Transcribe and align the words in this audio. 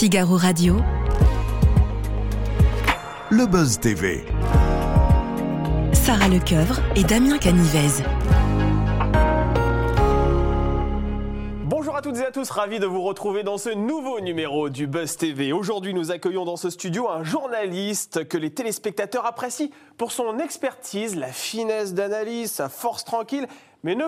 Figaro 0.00 0.38
Radio. 0.38 0.76
Le 3.28 3.44
Buzz 3.44 3.78
TV. 3.80 4.24
Sarah 5.92 6.28
Lecoeuvre 6.28 6.80
et 6.96 7.04
Damien 7.04 7.36
Canivez. 7.36 8.02
Bonjour 11.66 11.94
à 11.96 12.00
toutes 12.00 12.16
et 12.16 12.24
à 12.24 12.30
tous, 12.30 12.48
ravi 12.48 12.78
de 12.78 12.86
vous 12.86 13.02
retrouver 13.02 13.42
dans 13.42 13.58
ce 13.58 13.68
nouveau 13.68 14.20
numéro 14.20 14.70
du 14.70 14.86
Buzz 14.86 15.18
TV. 15.18 15.52
Aujourd'hui, 15.52 15.92
nous 15.92 16.10
accueillons 16.10 16.46
dans 16.46 16.56
ce 16.56 16.70
studio 16.70 17.10
un 17.10 17.22
journaliste 17.22 18.26
que 18.26 18.38
les 18.38 18.54
téléspectateurs 18.54 19.26
apprécient 19.26 19.68
pour 19.98 20.12
son 20.12 20.38
expertise, 20.38 21.14
la 21.14 21.30
finesse 21.30 21.92
d'analyse, 21.92 22.52
sa 22.52 22.70
force 22.70 23.04
tranquille 23.04 23.46
mais 23.82 23.94
ne 23.94 24.04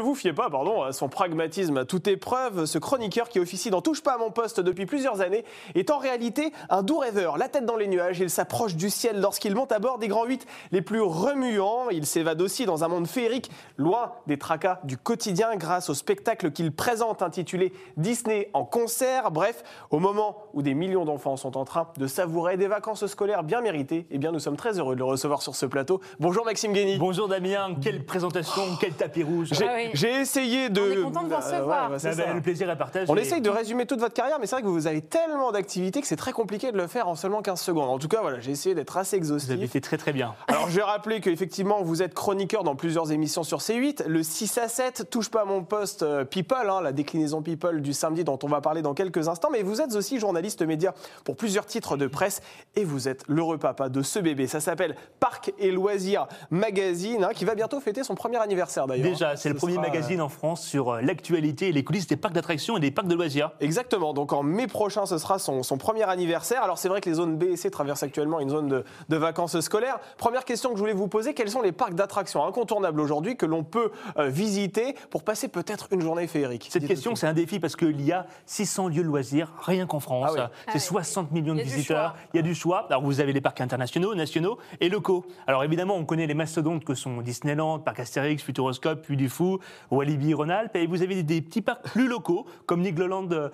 vous, 0.00 0.14
fiez 0.14 0.32
pas 0.32 0.48
pardon, 0.48 0.82
à 0.82 0.92
son 0.92 1.08
pragmatisme 1.08 1.76
à 1.76 1.84
toute 1.84 2.08
épreuve. 2.08 2.64
Ce 2.64 2.78
chroniqueur 2.78 3.28
qui 3.28 3.38
officie 3.38 3.68
dans 3.68 3.82
Touche 3.82 4.02
pas 4.02 4.14
à 4.14 4.18
mon 4.18 4.30
poste 4.30 4.60
depuis 4.60 4.86
plusieurs 4.86 5.20
années 5.20 5.44
est 5.74 5.90
en 5.90 5.98
réalité 5.98 6.52
un 6.70 6.82
doux 6.82 6.98
rêveur. 6.98 7.36
La 7.36 7.48
tête 7.48 7.66
dans 7.66 7.76
les 7.76 7.86
nuages, 7.86 8.20
il 8.20 8.30
s'approche 8.30 8.76
du 8.76 8.88
ciel 8.88 9.20
lorsqu'il 9.20 9.54
monte 9.54 9.72
à 9.72 9.78
bord 9.78 9.98
des 9.98 10.08
grands 10.08 10.24
huit 10.24 10.46
les 10.72 10.80
plus 10.80 11.02
remuants. 11.02 11.90
Il 11.90 12.06
s'évade 12.06 12.40
aussi 12.40 12.64
dans 12.64 12.82
un 12.82 12.88
monde 12.88 13.06
féerique, 13.06 13.50
loin 13.76 14.12
des 14.26 14.38
tracas 14.38 14.80
du 14.84 14.96
quotidien 14.96 15.56
grâce 15.56 15.90
au 15.90 15.94
spectacle 15.94 16.50
qu'il 16.50 16.72
présente 16.72 17.20
intitulé 17.20 17.74
Disney 17.98 18.48
en 18.54 18.64
concert. 18.64 19.30
Bref, 19.30 19.62
au 19.90 19.98
moment 19.98 20.38
où 20.54 20.62
des 20.62 20.72
millions 20.72 21.04
d'enfants 21.04 21.36
sont 21.36 21.58
en 21.58 21.66
train 21.66 21.88
de 21.98 22.06
savourer 22.06 22.56
des 22.56 22.68
vacances 22.68 23.06
scolaires 23.06 23.44
bien 23.44 23.60
méritées, 23.60 24.06
eh 24.10 24.16
bien 24.16 24.32
nous 24.32 24.40
sommes 24.40 24.56
très 24.56 24.78
heureux 24.78 24.94
de 24.94 25.00
le 25.00 25.04
recevoir 25.04 25.42
sur 25.42 25.54
ce 25.54 25.66
plateau. 25.66 26.00
Bonjour 26.20 26.46
Maxime 26.46 26.72
Guény. 26.72 26.96
Bonjour 26.96 27.28
Damien, 27.28 27.76
quelle 27.82 28.06
présentation, 28.06 28.62
tapis 28.94 29.22
rouge. 29.22 29.48
J'ai 29.52 29.66
Ah 29.68 29.72
oui. 29.76 29.90
j'ai 29.94 30.20
essayé 30.20 30.68
de. 30.70 30.80
On 30.80 30.90
est 30.92 31.02
content 31.02 31.22
de 31.22 31.28
vous 31.28 31.34
Euh, 31.34 31.36
recevoir. 31.36 31.90
bah, 31.90 31.98
c'est 31.98 32.08
Ah 32.08 32.14
ben, 32.14 32.26
ça. 32.28 32.34
le 32.34 32.40
plaisir 32.40 32.70
est 32.70 32.76
partagé. 32.78 33.06
On 33.10 33.16
essaye 33.16 33.40
de 33.40 33.50
résumer 33.50 33.86
toute 33.86 34.00
votre 34.00 34.14
carrière, 34.14 34.38
mais 34.40 34.46
c'est 34.46 34.56
vrai 34.56 34.62
que 34.62 34.68
vous 34.68 34.86
avez 34.86 35.00
tellement 35.02 35.52
d'activités 35.52 36.00
que 36.00 36.06
c'est 36.06 36.16
très 36.16 36.32
compliqué 36.32 36.72
de 36.72 36.76
le 36.76 36.86
faire 36.86 37.08
en 37.08 37.14
seulement 37.14 37.42
15 37.42 37.60
secondes. 37.60 37.88
En 37.90 37.98
tout 37.98 38.08
cas, 38.08 38.20
voilà, 38.20 38.40
j'ai 38.40 38.52
essayé 38.52 38.74
d'être 38.74 38.96
assez 38.96 39.18
Vous 39.18 39.30
avez 39.32 39.36
exhaustif. 39.42 39.70
fait 39.72 39.80
très 39.80 39.96
très 39.98 40.12
bien. 40.12 40.34
Alors, 40.48 40.68
je 40.68 40.76
vais 40.76 40.82
rappeler 40.82 41.20
qu'effectivement, 41.20 41.82
vous 41.82 42.02
êtes 42.02 42.14
chroniqueur 42.14 42.64
dans 42.64 42.76
plusieurs 42.76 43.12
émissions 43.12 43.42
sur 43.42 43.58
C8. 43.58 44.06
Le 44.06 44.22
6 44.22 44.58
à 44.58 44.68
7, 44.68 45.10
touche 45.10 45.30
pas 45.30 45.42
à 45.42 45.44
mon 45.44 45.62
poste 45.64 46.02
euh, 46.02 46.24
People, 46.24 46.68
hein, 46.70 46.80
la 46.82 46.92
déclinaison 46.92 47.42
People 47.42 47.80
du 47.82 47.92
samedi 47.92 48.24
dont 48.24 48.38
on 48.42 48.48
va 48.48 48.60
parler 48.60 48.82
dans 48.82 48.94
quelques 48.94 49.28
instants. 49.28 49.48
Mais 49.52 49.62
vous 49.62 49.80
êtes 49.80 49.94
aussi 49.94 50.18
journaliste 50.18 50.62
média 50.62 50.94
pour 51.24 51.36
plusieurs 51.36 51.66
titres 51.66 51.96
de 51.96 52.06
presse 52.06 52.40
et 52.76 52.84
vous 52.84 53.08
êtes 53.08 53.22
l'heureux 53.28 53.58
papa 53.58 53.88
de 53.88 54.02
ce 54.02 54.18
bébé. 54.18 54.46
Ça 54.46 54.60
s'appelle 54.60 54.96
Parc 55.20 55.52
et 55.58 55.70
Loisirs 55.70 56.26
Magazine, 56.50 57.24
hein, 57.24 57.30
qui 57.34 57.44
va 57.44 57.54
bientôt 57.54 57.80
fêter 57.80 58.02
son 58.04 58.14
premier 58.14 58.36
anniversaire 58.38 58.83
d'ailleurs. 58.86 59.08
Déjà, 59.08 59.36
c'est 59.36 59.48
le 59.48 59.54
premier 59.54 59.74
sera, 59.74 59.84
euh, 59.84 59.88
magazine 59.88 60.20
en 60.20 60.28
France 60.28 60.66
sur 60.66 60.90
euh, 60.90 61.00
l'actualité 61.00 61.68
et 61.68 61.72
les 61.72 61.84
coulisses 61.84 62.06
des 62.06 62.16
parcs 62.16 62.34
d'attractions 62.34 62.76
et 62.76 62.80
des 62.80 62.90
parcs 62.90 63.08
de 63.08 63.14
loisirs. 63.14 63.50
Exactement, 63.60 64.12
donc 64.12 64.32
en 64.32 64.42
mai 64.42 64.66
prochain, 64.66 65.06
ce 65.06 65.18
sera 65.18 65.38
son, 65.38 65.62
son 65.62 65.78
premier 65.78 66.02
anniversaire. 66.04 66.62
Alors 66.62 66.78
c'est 66.78 66.88
vrai 66.88 67.00
que 67.00 67.08
les 67.08 67.16
zones 67.16 67.36
B 67.36 67.44
et 67.44 67.56
C 67.56 67.70
traversent 67.70 68.02
actuellement 68.02 68.40
une 68.40 68.50
zone 68.50 68.68
de, 68.68 68.84
de 69.08 69.16
vacances 69.16 69.58
scolaires. 69.60 69.98
Première 70.18 70.44
question 70.44 70.70
que 70.70 70.76
je 70.76 70.80
voulais 70.80 70.92
vous 70.92 71.08
poser, 71.08 71.34
quels 71.34 71.50
sont 71.50 71.62
les 71.62 71.72
parcs 71.72 71.94
d'attractions 71.94 72.44
incontournables 72.44 73.00
aujourd'hui 73.00 73.36
que 73.36 73.46
l'on 73.46 73.64
peut 73.64 73.90
euh, 74.18 74.28
visiter 74.28 74.94
pour 75.10 75.22
passer 75.22 75.48
peut-être 75.48 75.88
une 75.90 76.00
journée 76.00 76.26
féerique 76.26 76.68
Cette 76.70 76.86
question, 76.86 77.14
c'est 77.14 77.26
un 77.26 77.32
défi 77.32 77.60
parce 77.60 77.76
qu'il 77.76 78.00
y 78.02 78.12
a 78.12 78.26
600 78.46 78.88
lieux 78.88 79.02
de 79.02 79.08
loisirs 79.08 79.52
rien 79.62 79.86
qu'en 79.86 80.00
France. 80.00 80.26
Ah 80.28 80.32
oui. 80.32 80.40
Ah 80.40 80.70
C'est 80.72 80.78
oui. 80.78 81.04
60 81.04 81.32
millions 81.32 81.54
de 81.54 81.62
visiteurs. 81.62 82.14
Il 82.32 82.36
y 82.36 82.40
a 82.40 82.42
du 82.42 82.54
choix. 82.54 82.86
Alors 82.88 83.02
vous 83.02 83.20
avez 83.20 83.32
les 83.32 83.40
parcs 83.40 83.60
internationaux, 83.60 84.14
nationaux 84.14 84.58
et 84.80 84.88
locaux. 84.88 85.24
Alors 85.46 85.64
évidemment, 85.64 85.96
on 85.96 86.04
connaît 86.04 86.26
les 86.26 86.34
mastodontes 86.34 86.84
que 86.84 86.94
sont 86.94 87.20
Disneyland, 87.20 87.78
Parc 87.78 88.00
Astérix, 88.00 88.42
Futuroscope, 88.74 89.02
Puy 89.02 89.16
du 89.16 89.28
Fou, 89.28 89.58
Walibi, 89.90 90.34
Rhône-Alpes. 90.34 90.76
Et 90.76 90.86
vous 90.86 91.02
avez 91.02 91.22
des, 91.22 91.40
petits 91.40 91.62
parcs 91.62 91.82
plus 91.84 92.08
locaux 92.08 92.46
comme 92.66 92.80
Nigloland 92.80 93.28
euh, 93.32 93.48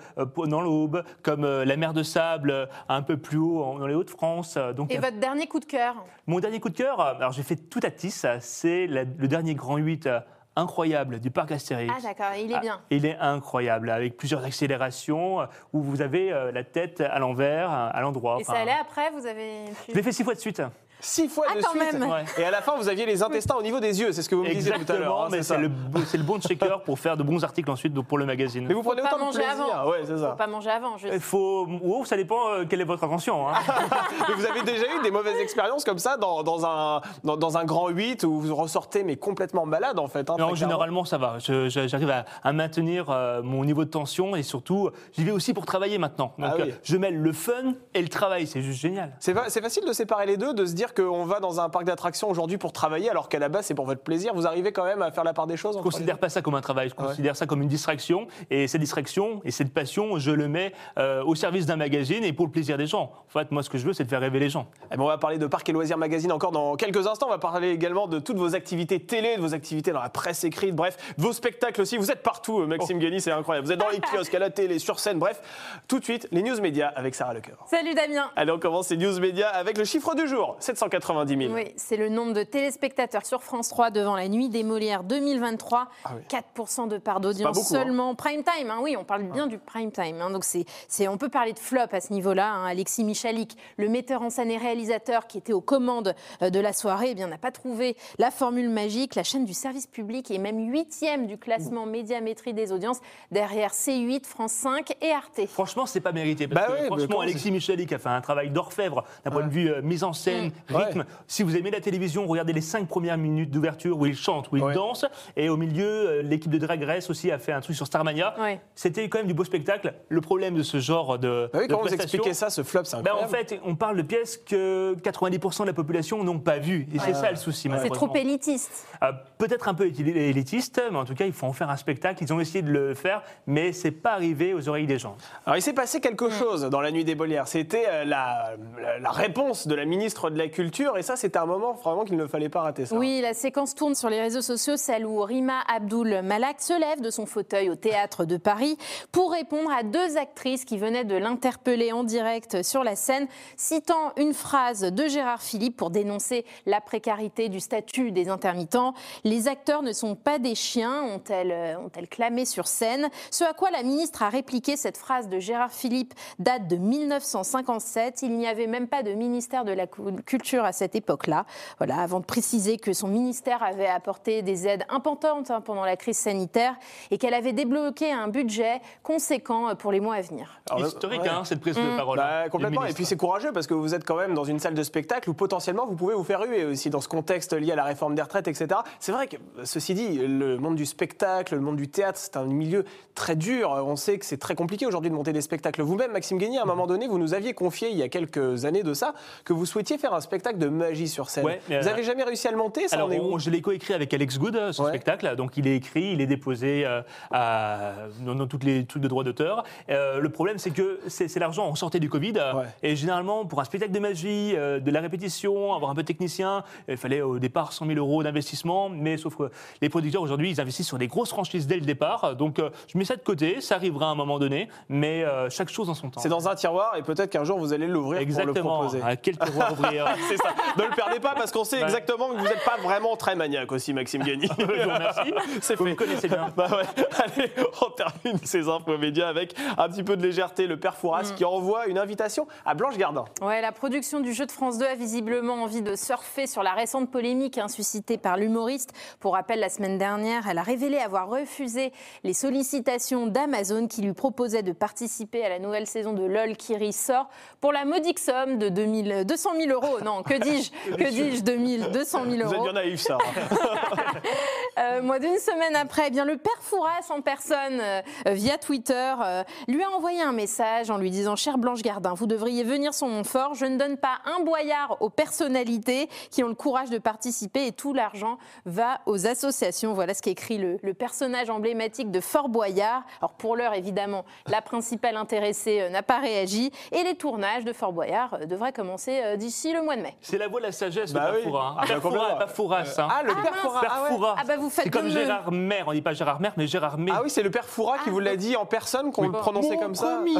dans 0.47 0.61
l'Aube, 0.61 1.03
comme 1.23 1.43
euh, 1.43 1.65
la 1.65 1.77
mer 1.77 1.93
de 1.93 2.03
Sable 2.03 2.51
euh, 2.51 2.65
un 2.89 3.01
peu 3.01 3.17
plus 3.17 3.37
haut 3.37 3.77
dans 3.79 3.87
les 3.87 3.95
Hauts-de-France. 3.95 4.57
Donc 4.75 4.91
Et 4.91 4.97
votre 4.97 5.17
dernier 5.17 5.47
coup 5.47 5.59
de 5.59 5.65
cœur 5.65 6.03
Mon 6.27 6.39
dernier 6.39 6.59
coup 6.59 6.69
de 6.69 6.77
cœur, 6.77 6.99
alors 6.99 7.31
j'ai 7.31 7.43
fait 7.43 7.55
tout 7.55 7.79
à 7.83 7.91
Tis, 7.91 8.25
c'est 8.39 8.87
le 8.87 9.27
dernier 9.27 9.55
grand 9.55 9.77
8 9.77 10.07
euh, 10.07 10.19
incroyable 10.55 11.19
du 11.19 11.31
parc 11.31 11.51
Astérix. 11.51 11.93
Ah 11.95 12.01
d'accord, 12.01 12.35
il 12.37 12.51
est 12.51 12.59
bien. 12.59 12.79
Ah, 12.79 12.85
il 12.89 13.05
est 13.05 13.17
incroyable, 13.17 13.89
avec 13.89 14.17
plusieurs 14.17 14.43
accélérations, 14.43 15.39
où 15.71 15.81
vous 15.81 16.01
avez 16.01 16.29
la 16.53 16.63
tête 16.63 16.99
à 16.99 17.19
l'envers, 17.19 17.71
à 17.71 18.01
l'endroit. 18.01 18.37
Et 18.39 18.43
ça 18.43 18.53
allait 18.53 18.71
après, 18.71 19.11
vous 19.11 19.25
avez 19.25 19.65
Je 19.87 19.93
l'ai 19.93 20.03
fait 20.03 20.11
six 20.11 20.25
fois 20.25 20.33
de 20.33 20.39
suite. 20.39 20.61
Six 21.01 21.27
fois 21.27 21.45
Ah, 21.49 21.55
de 21.57 21.61
quand 21.61 21.71
suite. 21.71 21.93
même. 21.99 22.09
Ouais. 22.09 22.23
Et 22.37 22.43
à 22.43 22.51
la 22.51 22.61
fin, 22.61 22.75
vous 22.77 22.87
aviez 22.87 23.05
les 23.05 23.21
intestins 23.23 23.55
au 23.55 23.61
niveau 23.61 23.79
des 23.79 23.99
yeux, 23.99 24.11
c'est 24.11 24.21
ce 24.21 24.29
que 24.29 24.35
vous 24.35 24.43
me 24.43 24.49
disiez 24.53 24.71
tout 24.73 24.91
à 24.91 24.97
l'heure. 24.97 25.21
Hein, 25.23 25.27
mais 25.31 25.41
c'est 25.43 25.57
le, 25.57 25.63
le 25.67 26.23
bon 26.23 26.39
checker 26.39 26.77
pour 26.85 26.99
faire 26.99 27.17
de 27.17 27.23
bons 27.23 27.43
articles 27.43 27.69
ensuite 27.69 27.93
pour 28.01 28.17
le 28.17 28.25
magazine. 28.25 28.65
Mais 28.67 28.73
vous 28.73 28.83
prenez 28.83 29.01
Faut 29.01 29.07
pas 29.07 29.15
autant 29.15 29.19
de 29.19 29.25
manger 29.25 29.39
plaisir. 29.43 29.75
avant. 29.75 29.89
Ouais, 29.89 29.97
c'est 30.05 30.13
Faut 30.13 30.19
ça. 30.19 30.35
pas 30.37 30.47
manger 30.47 30.69
avant. 30.69 30.95
Il 31.11 31.19
faut, 31.19 31.67
oh, 31.83 32.05
ça 32.05 32.15
dépend 32.15 32.49
euh, 32.53 32.65
quelle 32.69 32.81
est 32.81 32.85
votre 32.85 33.03
intention. 33.03 33.47
hein. 33.49 33.53
Mais 34.29 34.33
vous 34.35 34.45
avez 34.45 34.61
déjà 34.61 34.85
eu 34.97 35.01
des 35.03 35.11
mauvaises 35.11 35.37
expériences 35.39 35.83
comme 35.83 35.99
ça 35.99 36.17
dans, 36.17 36.43
dans 36.43 36.65
un, 36.65 37.01
dans, 37.23 37.37
dans 37.37 37.57
un 37.57 37.65
grand 37.65 37.89
8 37.89 38.23
où 38.23 38.39
vous 38.39 38.55
ressortez 38.55 39.03
mais 39.03 39.15
complètement 39.15 39.65
malade 39.65 39.97
en 39.99 40.07
fait. 40.07 40.29
hein, 40.29 40.35
Non, 40.37 40.55
généralement, 40.55 41.05
ça 41.05 41.17
va. 41.17 41.37
Je- 41.39 41.69
je- 41.69 41.87
J'arrive 41.87 42.09
à, 42.11 42.25
à 42.43 42.53
maintenir 42.53 43.09
euh, 43.09 43.41
mon 43.41 43.65
niveau 43.65 43.83
de 43.85 43.89
tension 43.89 44.35
et 44.35 44.43
surtout, 44.43 44.89
j'y 45.17 45.23
vais 45.23 45.31
aussi 45.31 45.53
pour 45.53 45.65
travailler 45.65 45.97
maintenant. 45.97 46.33
Donc, 46.37 46.49
Ah 46.51 46.55
oui. 46.57 46.69
euh, 46.69 46.73
je 46.83 46.97
mêle 46.97 47.17
le 47.17 47.33
fun 47.33 47.73
et 47.93 48.01
le 48.01 48.07
travail. 48.07 48.45
C'est 48.47 48.61
juste 48.61 48.79
génial. 48.79 49.15
C'est 49.19 49.33
fa- 49.33 49.49
c'est 49.49 49.61
facile 49.61 49.83
de 49.85 49.93
séparer 49.93 50.25
les 50.25 50.37
deux, 50.37 50.53
de 50.53 50.65
se 50.65 50.73
dire 50.73 50.90
qu'on 50.93 51.25
va 51.25 51.39
dans 51.39 51.59
un 51.59 51.69
parc 51.69 51.85
d'attractions 51.85 52.29
aujourd'hui 52.29 52.57
pour 52.57 52.71
travailler, 52.71 53.09
alors 53.09 53.29
qu'à 53.29 53.39
la 53.39 53.49
base 53.49 53.65
c'est 53.65 53.73
pour 53.73 53.85
votre 53.85 54.01
plaisir. 54.01 54.33
Vous 54.33 54.47
arrivez 54.47 54.71
quand 54.71 54.85
même 54.85 55.01
à 55.01 55.11
faire 55.11 55.23
la 55.23 55.33
part 55.33 55.47
des 55.47 55.57
choses 55.57 55.73
Je 55.73 55.79
ne 55.79 55.83
considère 55.83 56.17
pas 56.17 56.29
ça 56.29 56.41
comme 56.41 56.55
un 56.55 56.61
travail, 56.61 56.89
je 56.89 57.01
ouais. 57.01 57.07
considère 57.09 57.35
ça 57.35 57.45
comme 57.45 57.61
une 57.61 57.67
distraction. 57.67 58.27
Et 58.49 58.67
cette 58.67 58.81
distraction 58.81 59.41
et 59.43 59.51
cette 59.51 59.73
passion, 59.73 60.19
je 60.19 60.31
le 60.31 60.47
mets 60.47 60.73
euh, 60.97 61.23
au 61.23 61.35
service 61.35 61.65
d'un 61.65 61.75
magazine 61.77 62.23
et 62.23 62.33
pour 62.33 62.45
le 62.45 62.51
plaisir 62.51 62.77
des 62.77 62.87
gens. 62.87 63.11
En 63.27 63.39
fait, 63.39 63.51
moi, 63.51 63.63
ce 63.63 63.69
que 63.69 63.77
je 63.77 63.85
veux, 63.85 63.93
c'est 63.93 64.03
de 64.03 64.09
faire 64.09 64.21
rêver 64.21 64.39
les 64.39 64.49
gens. 64.49 64.67
Eh 64.91 64.97
ben, 64.97 65.03
on 65.03 65.07
va 65.07 65.17
parler 65.17 65.37
de 65.37 65.47
Parc 65.47 65.67
et 65.69 65.71
Loisirs 65.71 65.97
Magazine 65.97 66.31
encore 66.31 66.51
dans 66.51 66.75
quelques 66.75 67.07
instants. 67.07 67.27
On 67.27 67.31
va 67.31 67.37
parler 67.37 67.71
également 67.71 68.07
de 68.07 68.19
toutes 68.19 68.37
vos 68.37 68.55
activités 68.55 68.99
télé, 68.99 69.37
de 69.37 69.41
vos 69.41 69.53
activités 69.53 69.91
dans 69.91 70.01
la 70.01 70.09
presse 70.09 70.43
écrite, 70.43 70.75
bref, 70.75 70.97
de 71.17 71.21
vos 71.23 71.33
spectacles 71.33 71.81
aussi. 71.81 71.97
Vous 71.97 72.11
êtes 72.11 72.23
partout, 72.23 72.61
euh, 72.61 72.67
Maxime 72.67 72.97
Oh. 72.97 72.99
Guény, 72.99 73.21
c'est 73.21 73.31
incroyable. 73.31 73.65
Vous 73.67 73.73
êtes 73.73 73.79
dans 73.79 73.89
les 73.89 73.99
kiosques, 74.11 74.35
à 74.35 74.39
la 74.39 74.49
télé, 74.49 74.79
sur 74.79 74.99
scène, 74.99 75.19
bref. 75.19 75.41
Tout 75.87 75.99
de 75.99 76.03
suite, 76.03 76.27
les 76.31 76.43
news 76.43 76.59
médias 76.61 76.87
avec 76.95 77.15
Sarah 77.15 77.33
Lecoeur. 77.33 77.65
Salut 77.69 77.93
Damien 77.93 78.29
Allez, 78.35 78.51
on 78.51 78.59
commence 78.59 78.87
ces 78.87 78.97
news 78.97 79.19
médias 79.19 79.49
avec 79.49 79.77
le 79.77 79.85
chiffre 79.85 80.15
du 80.15 80.27
jour 80.27 80.57
790 80.89 81.37
000. 81.47 81.53
Oui, 81.53 81.71
c'est 81.75 81.97
le 81.97 82.09
nombre 82.09 82.33
de 82.33 82.43
téléspectateurs 82.43 83.25
sur 83.25 83.43
France 83.43 83.69
3 83.69 83.91
devant 83.91 84.15
la 84.15 84.27
nuit 84.27 84.49
des 84.49 84.63
Molières 84.63 85.03
2023. 85.03 85.87
Ah 86.05 86.11
oui. 86.15 86.21
4% 86.57 86.87
de 86.87 86.97
part 86.97 87.19
d'audience 87.19 87.55
beaucoup, 87.55 87.75
hein. 87.75 87.83
seulement. 87.83 88.15
Prime 88.15 88.43
time, 88.43 88.71
hein, 88.71 88.79
oui, 88.81 88.95
on 88.97 89.03
parle 89.03 89.23
bien 89.23 89.45
du 89.47 89.57
prime 89.59 89.91
time. 89.91 90.19
hein, 90.21 90.31
donc 90.31 90.43
c'est, 90.43 90.65
c'est, 90.87 91.07
on 91.07 91.17
peut 91.17 91.29
parler 91.29 91.53
de 91.53 91.59
flop 91.59 91.81
à 91.91 92.01
ce 92.01 92.11
niveau-là. 92.13 92.51
hein. 92.51 92.65
Alexis 92.65 93.03
Michalik, 93.03 93.57
le 93.77 93.89
metteur 93.89 94.21
en 94.23 94.29
scène 94.29 94.49
et 94.49 94.57
réalisateur 94.57 95.27
qui 95.27 95.37
était 95.37 95.53
aux 95.53 95.61
commandes 95.61 96.15
euh, 96.41 96.49
de 96.49 96.59
la 96.59 96.73
soirée, 96.73 97.09
eh 97.11 97.15
bien, 97.15 97.27
n'a 97.27 97.37
pas 97.37 97.51
trouvé 97.51 97.95
la 98.17 98.31
formule 98.31 98.69
magique. 98.69 99.15
La 99.15 99.23
chaîne 99.23 99.45
du 99.45 99.53
service 99.53 99.85
public 99.87 100.31
est 100.31 100.37
même 100.39 100.71
huitième 100.71 101.27
du 101.27 101.37
classement 101.37 101.85
médiamétrie 101.85 102.53
des 102.53 102.71
audiences, 102.71 102.99
derrière 103.31 103.71
C8, 103.71 104.25
France 104.25 104.53
5 104.53 104.95
et 105.01 105.11
Arte. 105.11 105.45
Franchement, 105.47 105.85
c'est 105.85 106.01
pas 106.01 106.11
mérité. 106.11 106.47
Parce 106.47 106.67
Bah 106.67 106.75
que, 106.77 106.85
franchement, 106.85 107.19
Alexis 107.21 107.51
Michalik 107.51 107.91
a 107.93 107.99
fait 107.99 108.09
un 108.09 108.21
travail 108.21 108.49
d'orfèvre 108.49 109.03
d'un 109.23 109.31
point 109.31 109.45
de 109.45 109.51
vue 109.51 109.69
euh, 109.69 109.81
mise 109.81 110.03
en 110.03 110.13
scène, 110.13 110.31
Mm. 110.41 110.70
Rythme. 110.75 111.05
Si 111.27 111.43
vous 111.43 111.55
aimez 111.57 111.71
la 111.71 111.79
télévision, 111.81 112.25
regardez 112.27 112.53
les 112.53 112.61
cinq 112.61 112.87
premières 112.87 113.17
minutes 113.17 113.51
d'ouverture 113.51 113.97
où 113.99 114.05
il 114.05 114.15
chante, 114.15 114.51
où 114.51 114.57
il 114.57 114.63
Ouais. 114.63 114.73
danse. 114.73 115.05
Et 115.35 115.49
au 115.49 115.57
milieu, 115.57 115.85
euh, 115.85 116.21
l'équipe 116.21 116.51
de 116.51 116.57
Drag 116.57 116.81
Race 116.83 117.09
aussi 117.09 117.31
a 117.31 117.39
fait 117.39 117.51
un 117.51 117.61
truc 117.61 117.75
sur 117.75 117.85
Starmania. 117.87 118.35
Ouais. 118.39 118.59
C'était 118.75 119.07
quand 119.09 119.19
même 119.19 119.27
du 119.27 119.33
beau 119.33 119.43
spectacle. 119.43 119.93
Le 120.09 120.21
problème 120.21 120.55
de 120.55 120.63
ce 120.63 120.79
genre 120.79 121.17
de. 121.19 121.49
Bah 121.53 121.59
oui, 121.61 121.67
de 121.67 121.73
comment 121.73 121.87
vous 121.87 121.93
expliquez 121.93 122.33
ça, 122.33 122.49
ce 122.49 122.63
flop 122.63 122.83
C'est 122.85 123.01
ben, 123.01 123.13
en 123.19 123.27
fait, 123.27 123.59
on 123.65 123.75
parle 123.75 123.97
de 123.97 124.01
pièces 124.01 124.37
que 124.37 124.95
90% 125.01 125.63
de 125.63 125.67
la 125.67 125.73
population 125.73 126.23
n'ont 126.23 126.39
pas 126.39 126.57
vues. 126.59 126.87
Et 126.93 126.99
c'est 126.99 127.13
ça 127.13 127.29
le 127.31 127.37
souci, 127.37 127.69
C'est 127.81 127.89
trop 127.89 128.13
élitiste. 128.15 128.87
Euh, 129.03 129.11
Peut-être 129.37 129.67
un 129.67 129.73
peu 129.73 129.87
éli- 129.87 130.15
élitiste, 130.15 130.81
mais 130.91 130.97
en 130.97 131.05
tout 131.05 131.15
cas, 131.15 131.25
il 131.25 131.33
faut 131.33 131.47
en 131.47 131.53
faire 131.53 131.69
un 131.69 131.77
spectacle. 131.77 132.23
Ils 132.23 132.31
ont 132.31 132.39
essayé 132.39 132.61
de 132.61 132.69
le 132.71 132.93
faire, 132.93 133.23
mais 133.47 133.71
c'est 133.73 133.89
pas 133.91 134.11
arrivé 134.13 134.53
aux 134.53 134.69
oreilles 134.69 134.85
des 134.85 134.99
gens. 134.99 135.15
Alors, 135.45 135.57
il 135.57 135.61
s'est 135.61 135.73
passé 135.73 135.99
quelque 135.99 136.29
chose 136.29 136.63
dans 136.69 136.81
la 136.81 136.91
nuit 136.91 137.03
des 137.03 137.15
Molières. 137.15 137.47
C'était 137.47 137.85
euh, 137.87 138.05
la, 138.05 138.51
la- 138.81 138.99
la 138.99 139.09
réponse 139.11 139.67
de 139.67 139.73
la 139.75 139.85
ministre 139.85 140.29
de 140.29 140.37
la 140.37 140.47
Culture, 140.47 140.60
et 140.95 141.01
ça, 141.01 141.15
c'était 141.15 141.37
un 141.37 141.45
moment 141.45 141.73
vraiment 141.73 142.03
qu'il 142.03 142.17
ne 142.17 142.27
fallait 142.27 142.49
pas 142.49 142.61
rater. 142.61 142.85
Oui, 142.91 143.19
la 143.21 143.33
séquence 143.33 143.75
tourne 143.75 143.95
sur 143.95 144.09
les 144.09 144.21
réseaux 144.21 144.41
sociaux, 144.41 144.77
celle 144.77 145.05
où 145.05 145.21
Rima 145.21 145.61
Abdul 145.73 146.21
Malak 146.23 146.61
se 146.61 146.79
lève 146.79 147.01
de 147.01 147.09
son 147.09 147.25
fauteuil 147.25 147.69
au 147.69 147.75
théâtre 147.75 148.25
de 148.25 148.37
Paris 148.37 148.77
pour 149.11 149.31
répondre 149.31 149.71
à 149.71 149.83
deux 149.83 150.17
actrices 150.17 150.65
qui 150.65 150.77
venaient 150.77 151.03
de 151.03 151.15
l'interpeller 151.15 151.91
en 151.91 152.03
direct 152.03 152.63
sur 152.63 152.83
la 152.83 152.95
scène, 152.95 153.27
citant 153.55 154.13
une 154.17 154.33
phrase 154.33 154.81
de 154.81 155.07
Gérard 155.07 155.41
Philippe 155.41 155.77
pour 155.77 155.89
dénoncer 155.89 156.45
la 156.65 156.81
précarité 156.81 157.49
du 157.49 157.59
statut 157.59 158.11
des 158.11 158.29
intermittents. 158.29 158.93
Les 159.23 159.47
acteurs 159.47 159.83
ne 159.83 159.93
sont 159.93 160.15
pas 160.15 160.39
des 160.39 160.55
chiens, 160.55 161.03
ont-elles 161.03 161.77
ont-elles 161.77 162.07
clamé 162.07 162.45
sur 162.45 162.67
scène. 162.67 163.09
Ce 163.29 163.43
à 163.43 163.53
quoi 163.53 163.71
la 163.71 163.83
ministre 163.83 164.23
a 164.23 164.29
répliqué 164.29 164.77
cette 164.77 164.97
phrase 164.97 165.29
de 165.29 165.39
Gérard 165.39 165.71
Philippe 165.71 166.13
date 166.39 166.67
de 166.67 166.75
1957. 166.75 168.21
Il 168.23 168.37
n'y 168.37 168.47
avait 168.47 168.67
même 168.67 168.87
pas 168.87 169.03
de 169.03 169.13
ministère 169.13 169.65
de 169.65 169.71
la 169.71 169.87
Culture 169.87 170.50
Culture 170.51 170.65
à 170.65 170.73
cette 170.73 170.95
époque-là. 170.95 171.45
Voilà, 171.77 171.99
avant 172.01 172.19
de 172.19 172.25
préciser 172.25 172.77
que 172.77 172.91
son 172.91 173.07
ministère 173.07 173.63
avait 173.63 173.87
apporté 173.87 174.41
des 174.41 174.67
aides 174.67 174.83
importantes 174.89 175.49
hein, 175.49 175.61
pendant 175.61 175.85
la 175.85 175.95
crise 175.95 176.17
sanitaire 176.17 176.75
et 177.09 177.17
qu'elle 177.17 177.33
avait 177.33 177.53
débloqué 177.53 178.11
un 178.11 178.27
budget 178.27 178.81
conséquent 179.01 179.73
pour 179.75 179.93
les 179.93 180.01
mois 180.01 180.15
à 180.15 180.21
venir. 180.21 180.59
Alors, 180.69 180.87
Historique, 180.87 181.21
ouais. 181.21 181.29
hein, 181.29 181.43
cette 181.45 181.61
prise 181.61 181.75
de 181.75 181.81
Mm. 181.81 181.95
parole. 181.95 182.17
Bah, 182.17 182.41
hein, 182.45 182.49
complètement. 182.49 182.81
du 182.83 182.89
Et 182.89 182.93
puis 182.93 183.05
c'est 183.05 183.15
courageux 183.15 183.53
parce 183.53 183.65
que 183.65 183.73
vous 183.73 183.95
êtes 183.95 184.03
quand 184.05 184.17
même 184.17 184.33
dans 184.33 184.43
une 184.43 184.59
salle 184.59 184.73
de 184.73 184.83
spectacle 184.83 185.29
où 185.29 185.33
potentiellement 185.33 185.85
vous 185.85 185.95
pouvez 185.95 186.15
vous 186.15 186.23
faire 186.25 186.41
huer 186.41 186.65
aussi 186.65 186.89
dans 186.89 186.99
ce 187.01 187.07
contexte 187.07 187.53
lié 187.53 187.71
à 187.71 187.75
la 187.77 187.85
réforme 187.85 188.13
des 188.15 188.21
retraites, 188.21 188.49
etc. 188.49 188.81
C'est 188.99 189.13
vrai 189.13 189.27
que, 189.27 189.37
ceci 189.63 189.93
dit, 189.93 190.17
le 190.17 190.57
monde 190.57 190.75
du 190.75 190.85
spectacle, 190.85 191.55
le 191.55 191.61
monde 191.61 191.77
du 191.77 191.87
théâtre, 191.87 192.19
c'est 192.19 192.35
un 192.35 192.43
milieu 192.43 192.83
très 193.15 193.37
dur. 193.37 193.69
On 193.85 193.95
sait 193.95 194.17
que 194.19 194.25
c'est 194.25 194.37
très 194.37 194.55
compliqué 194.55 194.85
aujourd'hui 194.85 195.11
de 195.11 195.15
monter 195.15 195.31
des 195.31 195.41
spectacles. 195.41 195.81
Vous-même, 195.81 196.11
Maxime 196.11 196.37
Guény, 196.39 196.57
à 196.57 196.63
un 196.63 196.65
moment 196.65 196.87
donné, 196.87 197.07
vous 197.07 197.17
nous 197.19 197.33
aviez 197.33 197.53
confié 197.53 197.89
il 197.89 197.97
y 197.97 198.03
a 198.03 198.09
quelques 198.09 198.65
années 198.65 198.83
de 198.83 198.93
ça 198.93 199.13
que 199.45 199.53
vous 199.53 199.65
souhaitiez 199.65 199.97
faire 199.97 200.13
un 200.13 200.19
spectacle 200.19 200.30
de 200.31 200.67
magie 200.69 201.07
sur 201.09 201.29
scène. 201.29 201.43
Ouais, 201.45 201.59
vous 201.67 201.73
euh, 201.73 201.81
n'avez 201.83 202.03
jamais 202.03 202.23
réussi 202.23 202.47
à 202.47 202.51
le 202.51 202.57
monter 202.57 202.87
Ça 202.87 202.95
Alors, 202.95 203.09
en 203.09 203.11
est 203.11 203.19
où 203.19 203.33
on- 203.33 203.37
je 203.37 203.49
l'ai 203.49 203.61
coécrit 203.61 203.93
avec 203.93 204.13
Alex 204.13 204.39
Good, 204.39 204.55
euh, 204.55 204.71
ce 204.71 204.81
Ouais. 204.81 204.89
spectacle. 204.89 205.35
Donc, 205.35 205.57
il 205.57 205.67
est 205.67 205.75
écrit, 205.75 206.13
il 206.13 206.21
est 206.21 206.25
déposé 206.25 206.85
euh, 206.85 207.01
à- 207.31 207.91
dans, 208.25 208.35
dans 208.35 208.47
toutes 208.47 208.63
les 208.63 208.85
trucs 208.85 209.03
de 209.03 209.07
droit 209.07 209.23
d'auteur. 209.23 209.63
Euh, 209.89 210.19
le 210.19 210.29
problème, 210.29 210.57
c'est 210.57 210.71
que 210.71 210.99
c'est 211.07 211.35
l'argent. 211.37 211.67
On 211.69 211.75
sortait 211.75 211.99
du 211.99 212.09
Covid. 212.09 212.33
euh, 212.37 212.53
Ouais. 212.53 212.65
Et 212.83 212.95
généralement, 212.95 213.45
pour 213.45 213.59
un 213.59 213.63
spectacle 213.65 213.91
de 213.91 213.99
magie, 213.99 214.53
euh, 214.55 214.79
de 214.79 214.91
la 214.91 215.01
répétition, 215.01 215.73
avoir 215.73 215.91
un 215.91 215.95
peu 215.95 216.01
de 216.03 216.07
technicien, 216.07 216.63
il 216.87 216.97
fallait 216.97 217.21
au 217.21 217.39
départ 217.39 217.73
100 217.73 217.85
000 217.85 217.97
euros 217.99 218.23
d'investissement. 218.23 218.89
Mais 218.89 219.17
sauf 219.17 219.35
que 219.35 219.51
les 219.81 219.89
producteurs, 219.89 220.21
aujourd'hui, 220.21 220.51
ils 220.51 220.61
investissent 220.61 220.87
sur 220.87 220.97
des 220.97 221.07
grosses 221.07 221.29
franchises 221.29 221.67
dès 221.67 221.75
le 221.75 221.81
départ. 221.81 222.35
Donc, 222.35 222.59
euh, 222.59 222.69
je 222.87 222.97
mets 222.97 223.05
ça 223.05 223.15
de 223.15 223.21
côté. 223.21 223.59
Ça 223.61 223.75
arrivera 223.75 224.07
à 224.07 224.09
un 224.11 224.15
moment 224.15 224.39
donné. 224.39 224.69
Mais 224.89 225.23
euh, 225.23 225.49
chaque 225.49 225.69
chose 225.69 225.89
en 225.89 225.93
son 225.93 226.09
temps. 226.09 226.21
C'est 226.21 226.29
dans 226.29 226.47
un 226.47 226.55
tiroir 226.55 226.95
et 226.97 227.01
peut-être 227.01 227.29
qu'un 227.29 227.43
jour 227.43 227.57
vous 227.59 227.73
allez 227.73 227.87
l'ouvrir 227.87 228.25
pour 228.27 228.45
le 228.45 228.53
proposer. 228.53 229.01
À 229.03 229.15
quel 229.15 229.37
tiroir 229.37 229.71
ouvrir? 229.73 230.05
C'est 230.27 230.37
ça. 230.37 230.49
Ne 230.77 230.83
le 230.83 230.95
perdez 230.95 231.19
pas 231.19 231.33
parce 231.35 231.51
qu'on 231.51 231.63
sait 231.63 231.77
Ouais. 231.77 231.83
exactement 231.83 232.29
que 232.29 232.35
vous 232.37 232.43
n'êtes 232.43 232.63
pas 232.63 232.77
vraiment 232.81 233.15
très 233.17 233.35
maniaque 233.35 233.71
aussi, 233.71 233.93
Maxime 233.93 234.23
Guény. 234.23 234.47
Je 234.57 234.63
vous 234.65 234.93
remercie. 234.93 235.33
C'est 235.61 235.75
Vous 235.75 235.85
me 235.85 235.95
connaissez 235.95 236.27
bien. 236.27 236.49
Bah 236.55 236.67
ouais. 236.71 237.03
Allez, 237.23 237.51
on 237.81 237.89
termine 237.91 238.37
ces 238.43 238.67
infos 238.69 238.97
médias 238.97 239.27
avec 239.27 239.55
un 239.77 239.89
petit 239.89 240.03
peu 240.03 240.15
de 240.17 240.21
légèreté. 240.23 240.67
Le 240.67 240.79
père 240.79 240.95
Fouras 240.95 241.23
Mm. 241.31 241.35
qui 241.35 241.45
envoie 241.45 241.87
une 241.87 241.97
invitation 241.97 242.47
à 242.65 242.73
Blanche 242.73 242.97
Gardin. 242.97 243.25
Ouais, 243.41 243.61
la 243.61 243.71
production 243.71 244.19
du 244.19 244.33
jeu 244.33 244.45
de 244.45 244.51
France 244.51 244.77
2 244.77 244.85
a 244.85 244.95
visiblement 244.95 245.55
envie 245.63 245.81
de 245.81 245.95
surfer 245.95 246.47
sur 246.47 246.63
la 246.63 246.71
récente 246.73 247.09
polémique 247.11 247.57
hein, 247.57 247.67
suscitée 247.67 248.17
par 248.17 248.37
l'humoriste. 248.37 248.91
Pour 249.19 249.33
rappel, 249.33 249.59
la 249.59 249.69
semaine 249.69 249.97
dernière, 249.97 250.47
elle 250.49 250.57
a 250.57 250.63
révélé 250.63 250.97
avoir 250.97 251.29
refusé 251.29 251.91
les 252.23 252.33
sollicitations 252.33 253.27
d'Amazon 253.27 253.87
qui 253.87 254.01
lui 254.01 254.13
proposait 254.13 254.63
de 254.63 254.71
participer 254.71 255.43
à 255.45 255.49
la 255.49 255.59
nouvelle 255.59 255.87
saison 255.87 256.13
de 256.13 256.23
LOL 256.25 256.55
qui 256.57 256.75
ressort 256.77 257.29
pour 257.59 257.71
la 257.71 257.85
modique 257.85 258.19
somme 258.19 258.57
de 258.57 258.69
2000, 258.69 259.25
200 259.25 259.49
000 259.59 259.71
euros. 259.71 259.99
Non, 260.03 260.10
que 260.23 260.33
dis-je 260.35 260.71
Que 260.95 261.09
dis-je 261.09 261.41
2000, 261.43 261.89
200 261.91 262.23
000 262.25 262.25
Vous 262.29 262.33
êtes 262.33 262.53
euros. 262.53 262.63
bien 262.63 262.73
naïf, 262.73 262.99
ça. 263.01 263.17
Euh, 264.79 265.01
moi, 265.01 265.19
d'une 265.19 265.37
semaine 265.37 265.75
après, 265.75 266.03
eh 266.07 266.09
bien, 266.11 266.23
le 266.25 266.37
père 266.37 266.53
Fouras 266.61 267.01
en 267.09 267.21
personne, 267.21 267.79
euh, 267.81 268.01
euh, 268.27 268.31
via 268.33 268.57
Twitter, 268.57 269.13
euh, 269.21 269.43
lui 269.67 269.83
a 269.83 269.89
envoyé 269.89 270.21
un 270.21 270.31
message 270.31 270.89
en 270.89 270.97
lui 270.97 271.11
disant 271.11 271.35
Chère 271.35 271.57
Blanche 271.57 271.81
Gardin, 271.81 272.13
vous 272.13 272.25
devriez 272.27 272.63
venir 272.63 272.93
sur 272.93 273.07
mon 273.07 273.23
fort. 273.23 273.53
Je 273.53 273.65
ne 273.65 273.77
donne 273.77 273.97
pas 273.97 274.19
un 274.25 274.43
boyard 274.43 274.97
aux 275.01 275.09
personnalités 275.09 276.07
qui 276.29 276.43
ont 276.43 276.47
le 276.47 276.53
courage 276.55 276.89
de 276.89 276.97
participer 276.99 277.67
et 277.67 277.71
tout 277.73 277.93
l'argent 277.93 278.37
va 278.65 278.99
aux 279.05 279.27
associations. 279.27 279.93
Voilà 279.93 280.13
ce 280.13 280.21
qu'écrit 280.21 280.57
le, 280.57 280.77
le 280.81 280.93
personnage 280.93 281.49
emblématique 281.49 282.09
de 282.11 282.21
Fort 282.21 282.47
Boyard. 282.49 283.03
Alors, 283.19 283.33
pour 283.33 283.55
l'heure, 283.55 283.73
évidemment, 283.73 284.23
la 284.47 284.61
principale 284.61 285.17
intéressée 285.17 285.81
euh, 285.81 285.89
n'a 285.89 286.03
pas 286.03 286.19
réagi 286.19 286.71
et 286.91 287.03
les 287.03 287.15
tournages 287.15 287.65
de 287.65 287.73
Fort 287.73 287.91
Boyard 287.93 288.35
euh, 288.35 288.45
devraient 288.45 288.71
commencer 288.73 289.19
euh, 289.23 289.35
d'ici 289.35 289.73
le 289.73 289.81
mois 289.81 289.95
de 289.97 290.01
mai. 290.01 290.15
C'est 290.21 290.37
la 290.37 290.47
voix 290.47 290.59
de 290.61 290.67
la 290.67 290.71
sagesse, 290.71 291.11
Bah 291.11 291.31
le 291.31 291.37
oui. 291.37 291.43
père 291.43 291.51
Fouras. 291.51 291.67
hein. 291.67 291.75
Ah, 291.77 291.81
bah, 291.81 291.87
Père 291.87 292.01
Fouras, 292.01 292.11
complètement. 292.19 292.37
pas 292.37 292.47
Fouras. 292.47 292.99
hein. 292.99 293.07
Ah, 293.11 293.23
le 293.23 293.31
Ah, 293.37 293.41
père. 293.41 293.55
Fouras. 293.57 293.81
Père 293.81 293.93
Ah, 293.95 294.03
ouais. 294.03 294.09
Fouras. 294.09 294.35
Ah 294.39 294.43
bah, 294.45 294.57
vous 294.61 294.69
faites 294.69 294.85
C'est 294.85 294.89
comme 294.89 295.05
le- 295.05 295.11
Gérard 295.11 295.51
Maire. 295.51 295.85
On 295.87 295.93
dit 295.93 296.01
pas 296.01 296.13
Gérard 296.13 296.39
Maire, 296.39 296.53
mais 296.57 296.67
Gérard 296.67 296.97
May. 296.97 297.11
Ah 297.13 297.21
oui, 297.23 297.29
c'est 297.29 297.43
le 297.43 297.51
père 297.51 297.65
Fouras 297.65 297.97
qui 297.99 298.03
Ah. 298.07 298.11
vous 298.11 298.19
l'a 298.19 298.35
dit 298.35 298.55
en 298.55 298.65
personne, 298.65 299.11
qu'on 299.11 299.23
le 299.27 299.31
prononçait 299.31 299.77
comme 299.77 299.95
ça. 299.95 300.21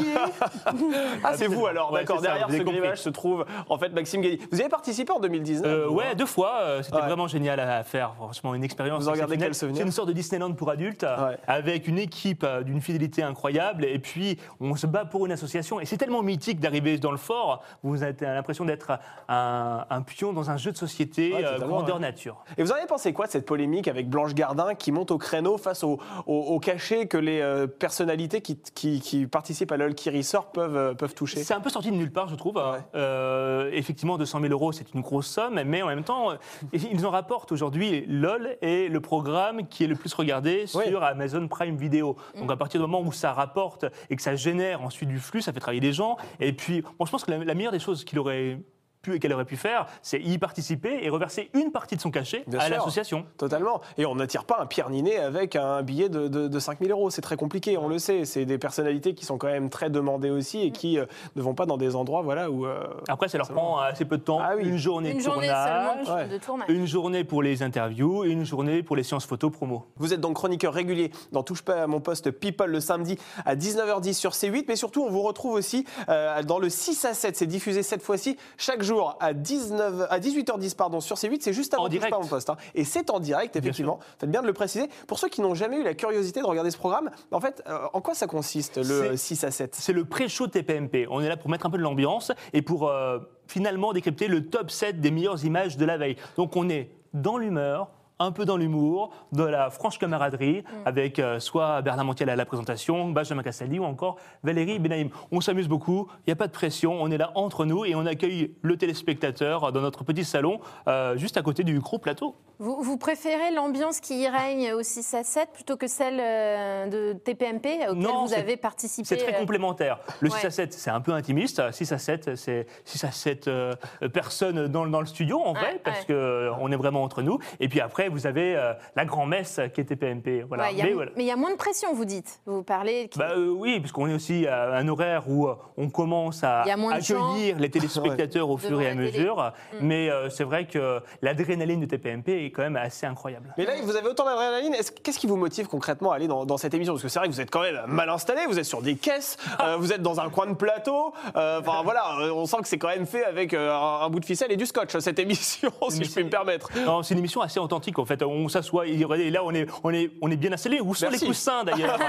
Ah, 1.24 1.32
c'est 1.36 1.46
vous 1.46 1.66
alors, 1.66 1.92
Ouais, 1.92 2.00
d'accord. 2.00 2.16
c'est 2.18 2.24
ça, 2.26 2.30
Derrière 2.30 2.46
vous 2.46 2.52
ce 2.52 2.56
avez 2.56 2.64
compris. 2.64 2.80
grillage 2.80 3.00
se 3.00 3.08
trouve 3.10 3.44
en 3.68 3.78
fait 3.78 3.90
Maxime 3.90 4.20
Guény. 4.22 4.38
Vous 4.50 4.58
y 4.58 4.60
avez 4.60 4.70
participé 4.70 5.12
en 5.12 5.20
2019 5.20 5.66
Euh, 5.66 5.86
vous, 5.88 5.94
ouais, 5.96 6.04
hein 6.12 6.14
deux 6.14 6.26
fois. 6.26 6.58
euh, 6.62 6.82
C'était 6.82 6.96
Ouais. 6.96 7.02
vraiment 7.02 7.26
génial 7.26 7.60
à 7.60 7.82
faire. 7.84 8.14
Franchement, 8.16 8.54
une 8.54 8.64
expérience. 8.64 9.02
Vous 9.02 9.08
en 9.08 9.12
gardez 9.12 9.34
exceptionnelle. 9.34 9.48
quel 9.48 9.54
souvenir 9.54 9.76
C'est 9.78 9.86
une 9.86 9.92
sorte 9.92 10.08
de 10.08 10.12
Disneyland 10.12 10.52
pour 10.52 10.70
adultes, 10.70 11.02
Ouais. 11.04 11.36
avec 11.46 11.86
une 11.88 11.98
équipe 11.98 12.44
euh, 12.44 12.62
d'une 12.62 12.80
fidélité 12.80 13.22
incroyable. 13.22 13.84
Et 13.84 13.98
puis, 13.98 14.38
on 14.60 14.74
se 14.76 14.86
bat 14.86 15.04
pour 15.04 15.26
une 15.26 15.32
association. 15.32 15.80
Et 15.80 15.84
c'est 15.84 15.96
tellement 15.96 16.22
mythique 16.22 16.60
d'arriver 16.60 16.98
dans 16.98 17.10
le 17.12 17.16
fort. 17.16 17.62
Vous 17.82 18.02
avez 18.02 18.14
l'impression 18.20 18.64
d'être 18.64 18.92
un, 19.28 19.84
un 19.88 20.02
pion 20.02 20.32
dans 20.32 20.50
un 20.50 20.56
jeu 20.56 20.72
de 20.72 20.76
société 20.76 21.32
Ouais, 21.32 21.44
euh, 21.44 21.52
totalement, 21.54 21.76
grandeur 21.76 21.96
ouais. 21.96 22.02
nature. 22.02 22.44
Et 22.58 22.62
vous 22.62 22.72
en 22.72 22.76
avez 22.76 22.86
pensé 22.86 23.12
quoi 23.12 23.26
de 23.26 23.30
cette 23.30 23.46
polémique 23.46 23.88
avec 23.88 24.08
Blanche 24.12 24.34
Gardin 24.34 24.74
qui 24.76 24.92
monte 24.92 25.10
au 25.10 25.18
créneau 25.18 25.58
face 25.58 25.82
au, 25.82 25.98
au, 26.26 26.36
au 26.38 26.60
cachet 26.60 27.06
que 27.06 27.16
les 27.16 27.40
euh, 27.40 27.66
personnalités 27.66 28.40
qui, 28.40 28.58
qui, 28.74 29.00
qui 29.00 29.26
participent 29.26 29.72
à 29.72 29.76
LOL 29.76 29.94
qui 29.94 30.10
ressort 30.10 30.52
peuvent, 30.52 30.76
euh, 30.76 30.94
peuvent 30.94 31.14
toucher 31.14 31.42
C'est 31.42 31.54
un 31.54 31.60
peu 31.60 31.70
sorti 31.70 31.90
de 31.90 31.96
nulle 31.96 32.12
part, 32.12 32.28
je 32.28 32.36
trouve. 32.36 32.62
Euh, 32.94 33.70
effectivement, 33.72 34.18
200 34.18 34.40
000 34.40 34.52
euros, 34.52 34.70
c'est 34.70 34.92
une 34.94 35.00
grosse 35.00 35.26
somme, 35.26 35.60
mais 35.64 35.82
en 35.82 35.88
même 35.88 36.04
temps, 36.04 36.28
ils 36.72 37.06
en 37.06 37.10
rapportent 37.10 37.50
aujourd'hui. 37.50 38.04
LOL 38.06 38.56
est 38.60 38.88
le 38.88 39.00
programme 39.00 39.66
qui 39.66 39.84
est 39.84 39.88
le 39.88 39.96
plus 39.96 40.12
regardé 40.14 40.66
sur 40.66 40.80
Oui. 40.80 40.94
Amazon 41.00 41.48
Prime 41.48 41.76
Video. 41.76 42.16
Donc 42.38 42.50
à 42.52 42.56
partir 42.56 42.80
du 42.80 42.86
moment 42.86 43.06
où 43.06 43.12
ça 43.12 43.32
rapporte 43.32 43.86
et 44.10 44.16
que 44.16 44.22
ça 44.22 44.36
génère 44.36 44.82
ensuite 44.82 45.08
du 45.08 45.18
flux, 45.18 45.42
ça 45.42 45.52
fait 45.52 45.60
travailler 45.60 45.80
des 45.80 45.92
gens. 45.92 46.16
Et 46.38 46.52
puis, 46.52 46.82
bon, 46.98 47.06
je 47.06 47.10
pense 47.10 47.24
que 47.24 47.30
la, 47.30 47.38
la 47.38 47.54
meilleure 47.54 47.72
des 47.72 47.78
choses 47.78 48.04
qu'il 48.04 48.18
aurait 48.18 48.58
pu 49.02 49.14
et 49.14 49.18
qu'elle 49.18 49.32
aurait 49.32 49.44
pu 49.44 49.56
faire, 49.56 49.86
c'est 50.00 50.20
y 50.20 50.38
participer 50.38 51.00
et 51.02 51.08
reverser 51.10 51.50
une 51.54 51.72
partie 51.72 51.96
de 51.96 52.00
son 52.00 52.10
cachet 52.10 52.44
Bien 52.46 52.60
à 52.60 52.68
l'association. 52.68 53.26
Totalement. 53.36 53.80
Et 53.98 54.06
on 54.06 54.14
n'attire 54.14 54.44
pas 54.44 54.58
un 54.60 54.66
Pierre 54.66 54.88
Ninet 54.90 55.18
avec 55.18 55.56
un 55.56 55.82
billet 55.82 56.08
de, 56.08 56.28
de, 56.28 56.48
de 56.48 56.58
5000 56.58 56.90
euros. 56.92 57.10
C'est 57.10 57.20
très 57.20 57.36
compliqué, 57.36 57.76
on 57.76 57.88
le 57.88 57.98
sait. 57.98 58.24
C'est 58.24 58.44
des 58.44 58.58
personnalités 58.58 59.14
qui 59.14 59.24
sont 59.24 59.38
quand 59.38 59.48
même 59.48 59.68
très 59.70 59.90
demandées 59.90 60.30
aussi 60.30 60.60
et 60.62 60.70
qui 60.70 60.98
euh, 60.98 61.06
ne 61.36 61.42
vont 61.42 61.54
pas 61.54 61.66
dans 61.66 61.76
des 61.76 61.96
endroits 61.96 62.22
voilà, 62.22 62.50
où. 62.50 62.64
euh, 62.66 62.84
Après, 63.08 63.28
ça 63.28 63.38
leur 63.38 63.48
prend 63.48 63.78
assez 63.80 64.04
peu 64.04 64.16
de 64.18 64.22
temps. 64.22 64.38
Ah 64.40 64.52
oui. 64.56 64.64
Une 64.68 64.76
journée 64.78 65.10
Une 65.10 65.18
de 65.18 65.22
journée 65.22 65.48
tournage. 65.48 66.06
seulement 66.06 66.16
Ouais. 66.16 66.28
de 66.28 66.38
tournage. 66.38 66.68
Une 66.70 66.86
journée 66.86 67.24
pour 67.24 67.42
les 67.42 67.62
interviews 67.62 68.24
et 68.24 68.28
une 68.30 68.44
journée 68.44 68.82
pour 68.84 68.94
les 68.96 69.02
séances 69.02 69.26
photo 69.26 69.50
promo. 69.50 69.84
Vous 69.96 70.14
êtes 70.14 70.20
donc 70.20 70.34
chroniqueur 70.36 70.72
régulier 70.72 71.10
dans 71.32 71.42
Touche 71.42 71.62
pas 71.62 71.82
à 71.82 71.86
mon 71.88 72.00
poste 72.00 72.30
People 72.30 72.70
le 72.70 72.80
samedi 72.80 73.18
à 73.44 73.56
19h10 73.56 74.14
sur 74.14 74.30
C8, 74.30 74.66
mais 74.68 74.76
surtout 74.76 75.02
on 75.02 75.10
vous 75.10 75.22
retrouve 75.22 75.54
aussi 75.54 75.84
euh, 76.08 76.42
dans 76.44 76.58
le 76.60 76.68
6 76.68 77.04
à 77.04 77.14
7. 77.14 77.36
C'est 77.36 77.46
diffusé 77.46 77.82
cette 77.82 78.02
fois-ci 78.02 78.36
chaque 78.58 78.82
jour 78.82 78.91
à 79.20 79.32
19 79.32 80.06
à 80.10 80.18
18h10 80.20 80.74
pardon 80.76 81.00
sur 81.00 81.16
C8. 81.16 81.38
C'est 81.40 81.52
juste 81.52 81.74
avant 81.74 81.84
En 81.84 81.88
direct. 81.88 82.10
pas 82.10 82.20
poste. 82.26 82.50
hein. 82.50 82.56
Et 82.74 82.84
c'est 82.84 83.10
en 83.10 83.20
direct 83.20 83.56
effectivement. 83.56 83.98
Faites 84.18 84.30
bien 84.30 84.42
de 84.42 84.46
le 84.46 84.52
préciser. 84.52 84.88
Pour 85.06 85.18
ceux 85.18 85.28
qui 85.28 85.40
n'ont 85.40 85.54
jamais 85.54 85.78
eu 85.78 85.82
la 85.82 85.94
curiosité 85.94 86.40
de 86.40 86.46
regarder 86.46 86.70
ce 86.70 86.76
programme, 86.78 87.10
en 87.30 87.40
fait, 87.40 87.62
euh, 87.66 87.86
en 87.92 88.00
quoi 88.00 88.14
ça 88.14 88.26
consiste 88.26 88.76
le 88.78 88.84
C'est- 89.12 89.16
6 89.16 89.44
à 89.44 89.50
7 89.50 89.74
C'est 89.74 89.92
le 89.92 90.04
pré-show 90.04 90.46
TPMP. 90.46 91.06
On 91.10 91.20
est 91.20 91.28
là 91.28 91.36
pour 91.36 91.50
mettre 91.50 91.66
un 91.66 91.70
peu 91.70 91.78
de 91.78 91.82
l'ambiance 91.82 92.32
et 92.52 92.62
pour 92.62 92.88
euh, 92.88 93.18
finalement 93.46 93.92
décrypter 93.92 94.28
le 94.28 94.48
top 94.48 94.70
7 94.70 95.00
des 95.00 95.10
meilleures 95.10 95.44
images 95.44 95.76
de 95.76 95.84
la 95.84 95.96
veille. 95.98 96.16
Donc 96.36 96.56
on 96.56 96.68
est 96.68 96.90
dans 97.14 97.36
l'humeur, 97.38 97.90
un 98.22 98.32
peu 98.32 98.44
dans 98.44 98.56
l'humour, 98.56 99.10
de 99.32 99.42
la 99.42 99.70
franche 99.70 99.98
camaraderie, 99.98 100.64
avec 100.84 101.18
euh, 101.18 101.40
soit 101.40 101.82
Bernard 101.82 102.04
Montiel 102.04 102.30
à 102.30 102.36
la 102.36 102.44
présentation, 102.44 103.10
Benjamin 103.10 103.42
Castaldi 103.42 103.78
ou 103.78 103.84
encore 103.84 104.16
Valérie 104.42 104.78
Benaïm. 104.78 105.10
On 105.30 105.40
s'amuse 105.40 105.68
beaucoup, 105.68 106.08
il 106.20 106.30
n'y 106.30 106.32
a 106.32 106.36
pas 106.36 106.46
de 106.46 106.52
pression, 106.52 107.02
on 107.02 107.10
est 107.10 107.18
là 107.18 107.32
entre 107.34 107.64
nous 107.64 107.84
et 107.84 107.94
on 107.94 108.06
accueille 108.06 108.54
le 108.62 108.76
téléspectateur 108.76 109.72
dans 109.72 109.80
notre 109.80 110.04
petit 110.04 110.24
salon, 110.24 110.60
euh, 110.88 111.16
juste 111.16 111.36
à 111.36 111.42
côté 111.42 111.64
du 111.64 111.78
gros 111.80 111.98
plateau. 111.98 112.34
Vous, 112.62 112.80
vous 112.80 112.96
préférez 112.96 113.50
l'ambiance 113.50 113.98
qui 113.98 114.20
y 114.22 114.28
règne 114.28 114.72
au 114.72 114.84
6 114.84 115.14
à 115.14 115.24
7 115.24 115.48
plutôt 115.52 115.76
que 115.76 115.88
celle 115.88 116.20
euh, 116.20 116.86
de 116.86 117.12
TPMP 117.14 117.88
auquel 117.90 117.98
Non, 117.98 118.24
vous 118.24 118.34
avez 118.34 118.56
participé 118.56 119.04
C'est 119.04 119.16
très 119.16 119.34
euh, 119.34 119.38
complémentaire. 119.40 119.98
Le 120.20 120.30
ouais. 120.30 120.38
6 120.38 120.46
à 120.46 120.50
7, 120.50 120.72
c'est 120.72 120.90
un 120.90 121.00
peu 121.00 121.10
intimiste. 121.10 121.60
6 121.72 121.90
à 121.90 121.98
7, 121.98 122.36
c'est 122.36 122.66
6 122.84 123.02
à 123.04 123.10
7 123.10 123.48
euh, 123.48 123.74
personnes 124.12 124.68
dans, 124.68 124.84
le- 124.84 124.92
dans 124.92 125.00
le 125.00 125.06
studio, 125.06 125.40
en 125.40 125.54
vrai, 125.54 125.72
Ouais, 125.72 125.80
parce 125.82 126.06
ouais. 126.08 126.14
qu'on 126.56 126.70
est 126.70 126.76
vraiment 126.76 127.02
entre 127.02 127.22
nous. 127.22 127.40
Et 127.58 127.68
puis 127.68 127.80
après, 127.80 128.08
vous 128.08 128.28
avez 128.28 128.54
euh, 128.54 128.74
la 128.94 129.06
grand-messe 129.06 129.58
qui 129.74 129.80
était 129.80 129.96
PMP. 129.96 130.44
Voilà. 130.46 130.66
ouais, 130.66 130.74
il 130.78 130.84
Mais 130.84 130.92
voilà. 130.92 131.10
Mais 131.16 131.24
il 131.24 131.26
y 131.28 131.32
a 131.32 131.36
moins 131.36 131.50
de 131.50 131.56
pression, 131.56 131.92
vous 131.94 132.04
dites. 132.04 132.38
Vous 132.46 132.62
parlez. 132.62 133.08
qui- 133.08 133.18
Bah, 133.18 133.32
euh, 133.36 133.48
oui, 133.48 133.80
puisqu'on 133.80 134.06
est 134.06 134.14
aussi 134.14 134.46
à 134.46 134.74
un 134.76 134.86
horaire 134.86 135.24
où 135.28 135.48
euh, 135.48 135.56
on 135.76 135.90
commence 135.90 136.44
à 136.44 136.60
accueillir 136.62 137.58
les 137.58 137.70
téléspectateurs 137.72 138.48
au 138.48 138.56
fur 138.56 138.70
Devant 138.70 138.82
et 138.82 138.88
à 138.88 138.94
mesure. 138.94 139.52
Mm. 139.72 139.76
Mais 139.80 140.10
euh, 140.10 140.30
c'est 140.30 140.44
vrai 140.44 140.68
que 140.68 141.00
l'adrénaline 141.22 141.80
de 141.80 141.86
TPMP 141.86 142.28
est 142.46 142.51
quand 142.52 142.62
même 142.62 142.76
assez 142.76 143.06
incroyable. 143.06 143.52
Mais 143.58 143.64
là, 143.64 143.72
vous 143.82 143.96
avez 143.96 144.08
autant 144.08 144.24
d'adrénaline. 144.24 144.74
Est-ce- 144.74 144.92
Qu'est-ce 144.92 145.18
qui 145.18 145.26
vous 145.26 145.36
motive 145.36 145.66
concrètement 145.66 146.12
à 146.12 146.16
aller 146.16 146.28
dans, 146.28 146.44
dans 146.44 146.56
cette 146.56 146.74
émission? 146.74 146.92
Parce 146.94 147.02
que 147.02 147.08
c'est 147.08 147.18
vrai 147.18 147.28
que 147.28 147.32
vous 147.34 147.40
êtes 147.40 147.50
quand 147.50 147.62
même 147.62 147.80
mal 147.88 148.08
installé, 148.10 148.42
vous 148.46 148.58
êtes 148.58 148.64
sur 148.64 148.82
des 148.82 148.94
caisses, 148.96 149.36
euh, 149.60 149.76
vous 149.78 149.92
êtes 149.92 150.02
dans 150.02 150.20
un 150.20 150.28
coin 150.30 150.46
de 150.46 150.54
plateau. 150.54 151.12
euh, 151.36 151.60
Enfin 151.60 151.80
voilà, 151.84 152.18
euh, 152.20 152.30
on 152.32 152.46
sent 152.46 152.58
que 152.62 152.68
c'est 152.68 152.78
quand 152.78 152.88
même 152.88 153.06
fait 153.06 153.24
avec 153.24 153.54
euh, 153.54 153.72
un, 153.74 154.02
un 154.06 154.10
bout 154.10 154.20
de 154.20 154.24
ficelle 154.26 154.52
et 154.52 154.56
du 154.56 154.66
scotch, 154.66 154.96
cette 154.98 155.18
émission, 155.18 155.70
si 155.88 156.04
je 156.04 156.10
puis 156.12 156.24
me 156.24 156.30
permettre. 156.30 156.68
C'est 157.02 157.14
une 157.14 157.18
émission 157.18 157.40
assez 157.40 157.58
authentique 157.58 157.98
en 157.98 158.04
fait. 158.04 158.22
On 158.22 158.48
s'assoit 158.48 158.86
et 158.86 158.96
là 159.30 159.42
on 159.44 159.52
est, 159.54 159.66
on 159.82 159.90
est, 159.92 160.10
on 160.20 160.30
est 160.30 160.36
bien 160.36 160.52
installé. 160.52 160.80
Où 160.80 160.94
sont 160.94 161.06
Merci. 161.06 161.20
les 161.20 161.26
coussins 161.26 161.64
d'ailleurs? 161.64 161.98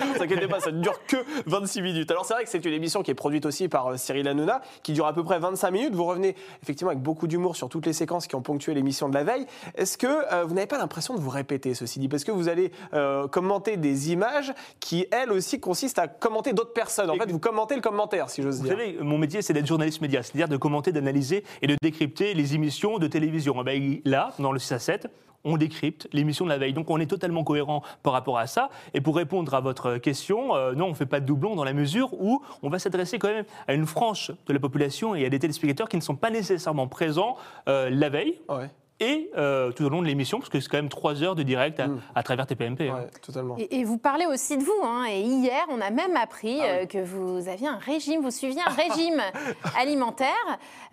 Ne 0.00 0.14
vous 0.16 0.22
inquiétez 0.22 0.48
pas, 0.48 0.60
ça 0.60 0.70
ne 0.72 0.80
dure 0.80 0.98
que 1.06 1.16
26 1.46 1.82
minutes. 1.82 2.10
Alors 2.10 2.24
c'est 2.24 2.34
vrai 2.34 2.44
que 2.44 2.50
c'est 2.50 2.64
une 2.64 2.72
émission 2.72 3.02
qui 3.02 3.10
est 3.10 3.14
produite 3.14 3.46
aussi 3.46 3.68
par 3.68 3.98
Cyril 3.98 4.26
Hanouna, 4.28 4.60
qui 4.82 4.92
dure 4.92 5.06
à 5.06 5.12
peu 5.12 5.24
près 5.24 5.38
25 5.38 5.70
minutes. 5.70 5.94
Vous 5.94 6.04
revenez 6.04 6.34
effectivement 6.62 6.90
avec 6.90 7.02
beaucoup 7.02 7.26
d'humour 7.26 7.56
sur 7.56 7.68
toutes 7.68 7.86
les 7.86 7.92
séquences 7.92 8.26
qui 8.26 8.34
ont 8.34 8.42
ponctué 8.42 8.74
l'émission 8.74 9.08
de 9.08 9.14
la 9.14 9.24
veille. 9.26 9.46
Est-ce 9.74 9.98
que 9.98 10.06
euh, 10.06 10.44
vous 10.44 10.54
n'avez 10.54 10.66
pas 10.66 10.78
l'impression 10.78 11.14
de 11.14 11.20
vous 11.20 11.30
répéter, 11.30 11.74
ceci 11.74 11.98
dit? 11.98 12.08
Parce 12.08 12.24
que 12.24 12.32
vous 12.32 12.48
allez 12.48 12.72
euh, 12.94 13.28
commenter 13.28 13.76
des 13.76 14.12
images 14.12 14.54
qui, 14.80 15.06
elles 15.10 15.30
aussi, 15.30 15.60
consistent 15.60 15.98
à 15.98 16.08
commenter 16.08 16.52
d'autres 16.54 16.72
personnes. 16.72 17.10
En 17.10 17.16
fait, 17.16 17.30
vous 17.30 17.38
commentez 17.38 17.74
le 17.74 17.82
commentaire, 17.82 18.30
si 18.30 18.42
j'ose 18.42 18.58
Vous 18.58 18.68
dire. 18.68 18.78
savez, 18.78 18.96
mon 19.00 19.18
métier, 19.18 19.42
c'est 19.42 19.52
d'être 19.52 19.66
journaliste 19.66 20.00
média, 20.00 20.22
c'est-à-dire 20.22 20.48
de 20.48 20.56
commenter, 20.56 20.92
d'analyser 20.92 21.44
et 21.60 21.66
de 21.66 21.76
décrypter 21.82 22.32
les 22.32 22.54
émissions 22.54 22.98
de 22.98 23.06
télévision. 23.06 23.54
Eh 23.60 23.64
ben, 23.64 24.00
là, 24.04 24.32
dans 24.38 24.52
le 24.52 24.58
6 24.58 24.72
à 24.72 24.78
7, 24.78 25.08
on 25.46 25.56
décrypte 25.56 26.08
l'émission 26.12 26.44
de 26.44 26.50
la 26.50 26.58
veille. 26.58 26.72
Donc 26.74 26.90
on 26.90 26.98
est 26.98 27.06
totalement 27.06 27.44
cohérent 27.44 27.82
par 28.02 28.12
rapport 28.12 28.38
à 28.38 28.46
ça. 28.46 28.68
Et 28.92 29.00
pour 29.00 29.16
répondre 29.16 29.54
à 29.54 29.60
votre 29.60 29.96
question, 29.96 30.54
euh, 30.54 30.74
non, 30.74 30.86
on 30.86 30.90
ne 30.90 30.94
fait 30.94 31.06
pas 31.06 31.20
de 31.20 31.26
doublon 31.26 31.54
dans 31.54 31.64
la 31.64 31.72
mesure 31.72 32.12
où 32.20 32.42
on 32.62 32.68
va 32.68 32.78
s'adresser 32.78 33.18
quand 33.18 33.28
même 33.28 33.44
à 33.68 33.74
une 33.74 33.86
frange 33.86 34.32
de 34.46 34.52
la 34.52 34.58
population 34.58 35.14
et 35.14 35.24
à 35.24 35.30
des 35.30 35.38
téléspectateurs 35.38 35.88
qui 35.88 35.96
ne 35.96 36.02
sont 36.02 36.16
pas 36.16 36.30
nécessairement 36.30 36.88
présents 36.88 37.36
euh, 37.68 37.88
la 37.90 38.08
veille 38.08 38.40
Ouais, 38.48 38.68
et 39.00 39.30
euh, 39.36 39.72
tout 39.72 39.84
au 39.84 39.88
long 39.88 40.00
de 40.02 40.06
l'émission, 40.06 40.38
parce 40.38 40.48
que 40.48 40.58
c'est 40.60 40.68
quand 40.68 40.78
même 40.78 40.88
trois 40.88 41.22
heures 41.22 41.34
de 41.34 41.42
direct 41.42 41.78
à, 41.80 41.86
Mm. 41.88 42.00
à 42.14 42.22
travers 42.22 42.46
TPMP. 42.46 42.88
hein. 42.88 42.94
ouais, 42.94 43.06
totalement. 43.24 43.56
Et, 43.58 43.80
et 43.80 43.84
vous 43.84 43.98
parlez 43.98 44.26
aussi 44.26 44.56
de 44.56 44.62
vous. 44.64 44.72
hein, 44.84 45.04
et 45.10 45.20
hier, 45.20 45.64
on 45.70 45.80
a 45.80 45.90
même 45.90 46.16
appris 46.16 46.58
Ah 46.60 46.64
oui. 46.64 46.78
euh, 46.82 46.86
que 46.86 46.98
vous 47.04 47.48
aviez 47.48 47.68
un 47.68 47.78
régime, 47.78 48.20
vous 48.22 48.30
suiviez 48.30 48.60
un 48.66 48.70
régime 48.72 49.20
alimentaire, 49.78 50.28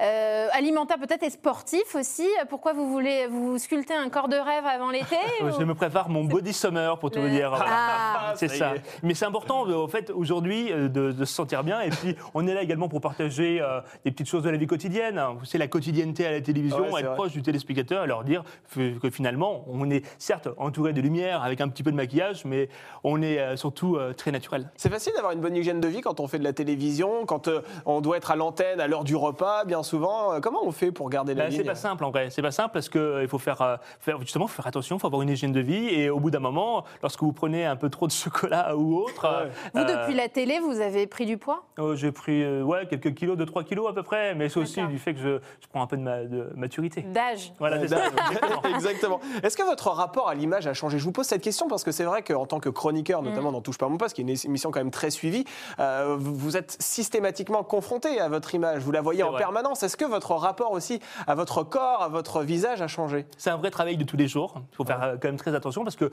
euh, 0.02 0.48
alimentaire 0.54 0.98
peut-être 1.00 1.24
et 1.24 1.30
sportif 1.30 1.96
aussi. 1.96 2.28
Pourquoi 2.50 2.74
vous 2.74 2.90
voulez 2.92 3.28
vous 3.28 3.58
sculpter 3.58 3.94
un 3.94 4.10
corps 4.10 4.28
de 4.28 4.36
rêve 4.36 4.66
avant 4.66 4.90
l'été 4.90 5.16
ou- 5.42 5.60
Je 5.60 5.64
me 5.66 5.74
prépare 5.74 6.10
mon 6.10 6.24
body 6.24 6.54
summer 6.54 6.98
pour 7.00 7.12
tout 7.12 7.22
vous 7.22 7.30
dire. 7.30 7.54
Ah. 7.56 8.34
C'est 8.36 8.48
Ça. 8.50 8.74
Mais 9.04 9.14
c'est 9.14 9.26
important, 9.26 9.62
au 9.62 9.88
fait, 9.88 10.10
aujourd'hui, 10.10 10.70
de, 10.72 10.88
de 10.88 11.26
se 11.26 11.34
sentir 11.34 11.64
bien. 11.64 11.82
Et 11.82 11.90
puis, 11.90 12.16
on 12.34 12.46
est 12.48 12.54
là 12.54 12.62
également 12.62 12.90
pour 12.90 13.02
partager 13.02 13.62
euh, 13.62 13.80
des 14.06 14.12
petites 14.12 14.28
choses 14.30 14.44
de 14.44 14.50
la 14.50 14.58
vie 14.58 14.68
quotidienne. 14.68 15.22
C'est 15.44 15.58
la 15.58 15.68
quotidienneté 15.68 16.26
à 16.26 16.32
la 16.32 16.42
télévision, 16.42 16.80
Ouais, 16.92 17.00
être 17.02 17.08
vrai. 17.08 17.16
proche 17.16 17.32
du 17.32 17.42
téléspectateur 17.42 17.93
et 18.04 18.08
leur 18.08 18.24
dire 18.24 18.44
que, 18.74 19.10
finalement, 19.10 19.64
on 19.68 19.90
est 19.90 20.04
certes 20.18 20.48
entouré 20.58 20.94
de 20.94 21.02
lumière 21.02 21.44
avec 21.44 21.62
un 21.62 21.68
petit 21.70 21.84
peu 21.84 21.92
de 21.92 21.96
maquillage, 21.96 22.46
mais 22.46 22.70
on 23.04 23.22
est 23.22 23.40
euh, 23.40 23.56
surtout 23.56 23.96
euh, 23.98 24.14
très 24.14 24.32
naturel. 24.32 24.70
C'est 24.78 24.90
facile 24.90 25.14
d'avoir 25.16 25.34
une 25.34 25.42
bonne 25.42 25.56
hygiène 25.56 25.80
de 25.82 25.88
vie 25.88 26.02
quand 26.02 26.20
on 26.20 26.28
fait 26.28 26.40
de 26.40 26.44
la 26.44 26.54
télévision, 26.54 27.26
quand 27.26 27.48
euh, 27.48 27.62
on 27.86 28.02
doit 28.02 28.18
être 28.18 28.32
à 28.32 28.36
l'antenne 28.36 28.80
à 28.80 28.88
l'heure 28.88 29.04
du 29.04 29.16
repas, 29.16 29.66
bien 29.66 29.84
souvent. 29.84 30.40
Comment 30.42 30.66
on 30.66 30.72
fait 30.72 30.92
pour 30.92 31.10
garder 31.10 31.34
la 31.36 31.46
Bah, 31.46 31.52
c'est 31.52 31.64
pas 31.64 31.76
simple 31.76 32.04
en 32.06 32.12
vrai. 32.12 32.30
C'est 32.30 32.42
pas 32.42 32.52
simple 32.52 32.72
parce 32.74 32.90
qu'il 32.90 33.28
faut 33.28 33.38
faire, 33.38 33.62
euh, 33.62 33.76
faire 34.00 34.20
justement 34.22 34.48
faut 34.48 34.56
faire 34.56 34.68
attention, 34.68 34.96
il 34.96 35.00
faut 35.00 35.08
avoir 35.08 35.22
une 35.22 35.30
hygiène 35.30 35.52
de 35.52 35.60
vie 35.60 35.88
et 35.90 36.10
au 36.10 36.20
bout 36.20 36.32
d'un 36.32 36.40
moment, 36.40 36.84
lorsque 37.02 37.22
vous 37.22 37.34
prenez 37.34 37.66
un 37.66 37.76
peu 37.76 37.90
trop 37.90 38.08
de 38.08 38.12
chocolat 38.24 38.76
ou 38.76 38.98
autre, 38.98 39.26
euh, 39.26 39.48
Vous, 39.74 39.82
euh, 39.82 39.86
depuis 40.02 40.16
la 40.16 40.30
télé, 40.30 40.60
vous 40.60 40.80
avez 40.82 41.08
pris 41.08 41.26
du 41.26 41.38
poids? 41.38 41.64
Oh, 41.78 41.96
j'ai 41.96 42.12
pris 42.12 42.44
euh, 42.44 42.62
ouais, 42.64 42.86
quelques 42.88 43.14
kilos, 43.14 43.38
2-3 43.38 43.64
kilos 43.66 43.90
à 43.90 43.94
peu 43.94 44.04
près, 44.04 44.34
mais 44.36 44.50
c'est 44.50 44.60
aussi 44.60 44.82
du 44.88 44.98
fait 45.00 45.14
que 45.14 45.20
je, 45.20 45.40
je 45.62 45.68
prends 45.70 45.82
un 45.84 45.88
peu 45.88 45.98
de, 45.98 46.02
ma- 46.02 46.24
de 46.24 46.50
maturité. 46.56 47.02
d'âge 47.02 47.54
Voilà. 47.60 47.83
Exactement. 48.76 49.20
Est-ce 49.44 49.58
que 49.58 49.64
votre 49.64 49.90
rapport 49.90 50.30
à 50.30 50.36
l'image 50.36 50.68
a 50.68 50.74
changé? 50.74 51.00
Je 51.00 51.04
vous 51.04 51.12
pose 51.12 51.26
cette 51.26 51.42
question 51.42 51.68
parce 51.68 51.84
que 51.84 51.92
c'est 51.92 52.04
vrai 52.06 52.22
qu'en 52.24 52.46
tant 52.46 52.60
que 52.60 52.70
chroniqueur, 52.70 53.22
Mm. 53.22 53.26
notamment 53.30 53.52
dans 53.52 53.62
Touche 53.62 53.78
pas 53.78 53.86
à 53.86 53.90
mon 53.90 53.98
poste, 53.98 54.16
qui 54.16 54.22
est 54.22 54.24
une 54.24 54.30
émission 54.30 54.72
quand 54.72 54.80
même 54.80 54.92
très 54.92 55.10
suivie, 55.10 55.46
euh, 55.80 56.16
vous 56.20 56.58
êtes 56.58 56.76
systématiquement 56.80 57.64
confronté 57.64 58.20
à 58.20 58.28
votre 58.30 58.54
image. 58.56 58.82
Vous 58.82 58.92
la 58.92 59.02
voyez 59.02 59.24
en 59.24 59.32
vrai. 59.32 59.40
permanence. 59.40 59.84
Est-ce 59.84 59.98
que 59.98 60.06
votre 60.06 60.32
rapport 60.32 60.72
aussi 60.72 61.00
à 61.28 61.36
votre 61.36 61.64
corps, 61.64 62.02
à 62.04 62.08
votre 62.10 62.42
visage 62.44 62.82
a 62.82 62.88
changé? 62.88 63.26
C'est 63.38 63.50
un 63.50 63.58
vrai 63.58 63.70
travail 63.72 63.98
de 63.98 64.04
tous 64.04 64.18
les 64.18 64.28
jours. 64.28 64.56
Il 64.72 64.76
faut 64.76 64.86
faire 64.86 65.02
euh, 65.04 65.16
quand 65.22 65.28
même 65.28 65.38
très 65.38 65.56
attention 65.56 65.84
parce 65.84 65.96
qu'on 65.96 66.10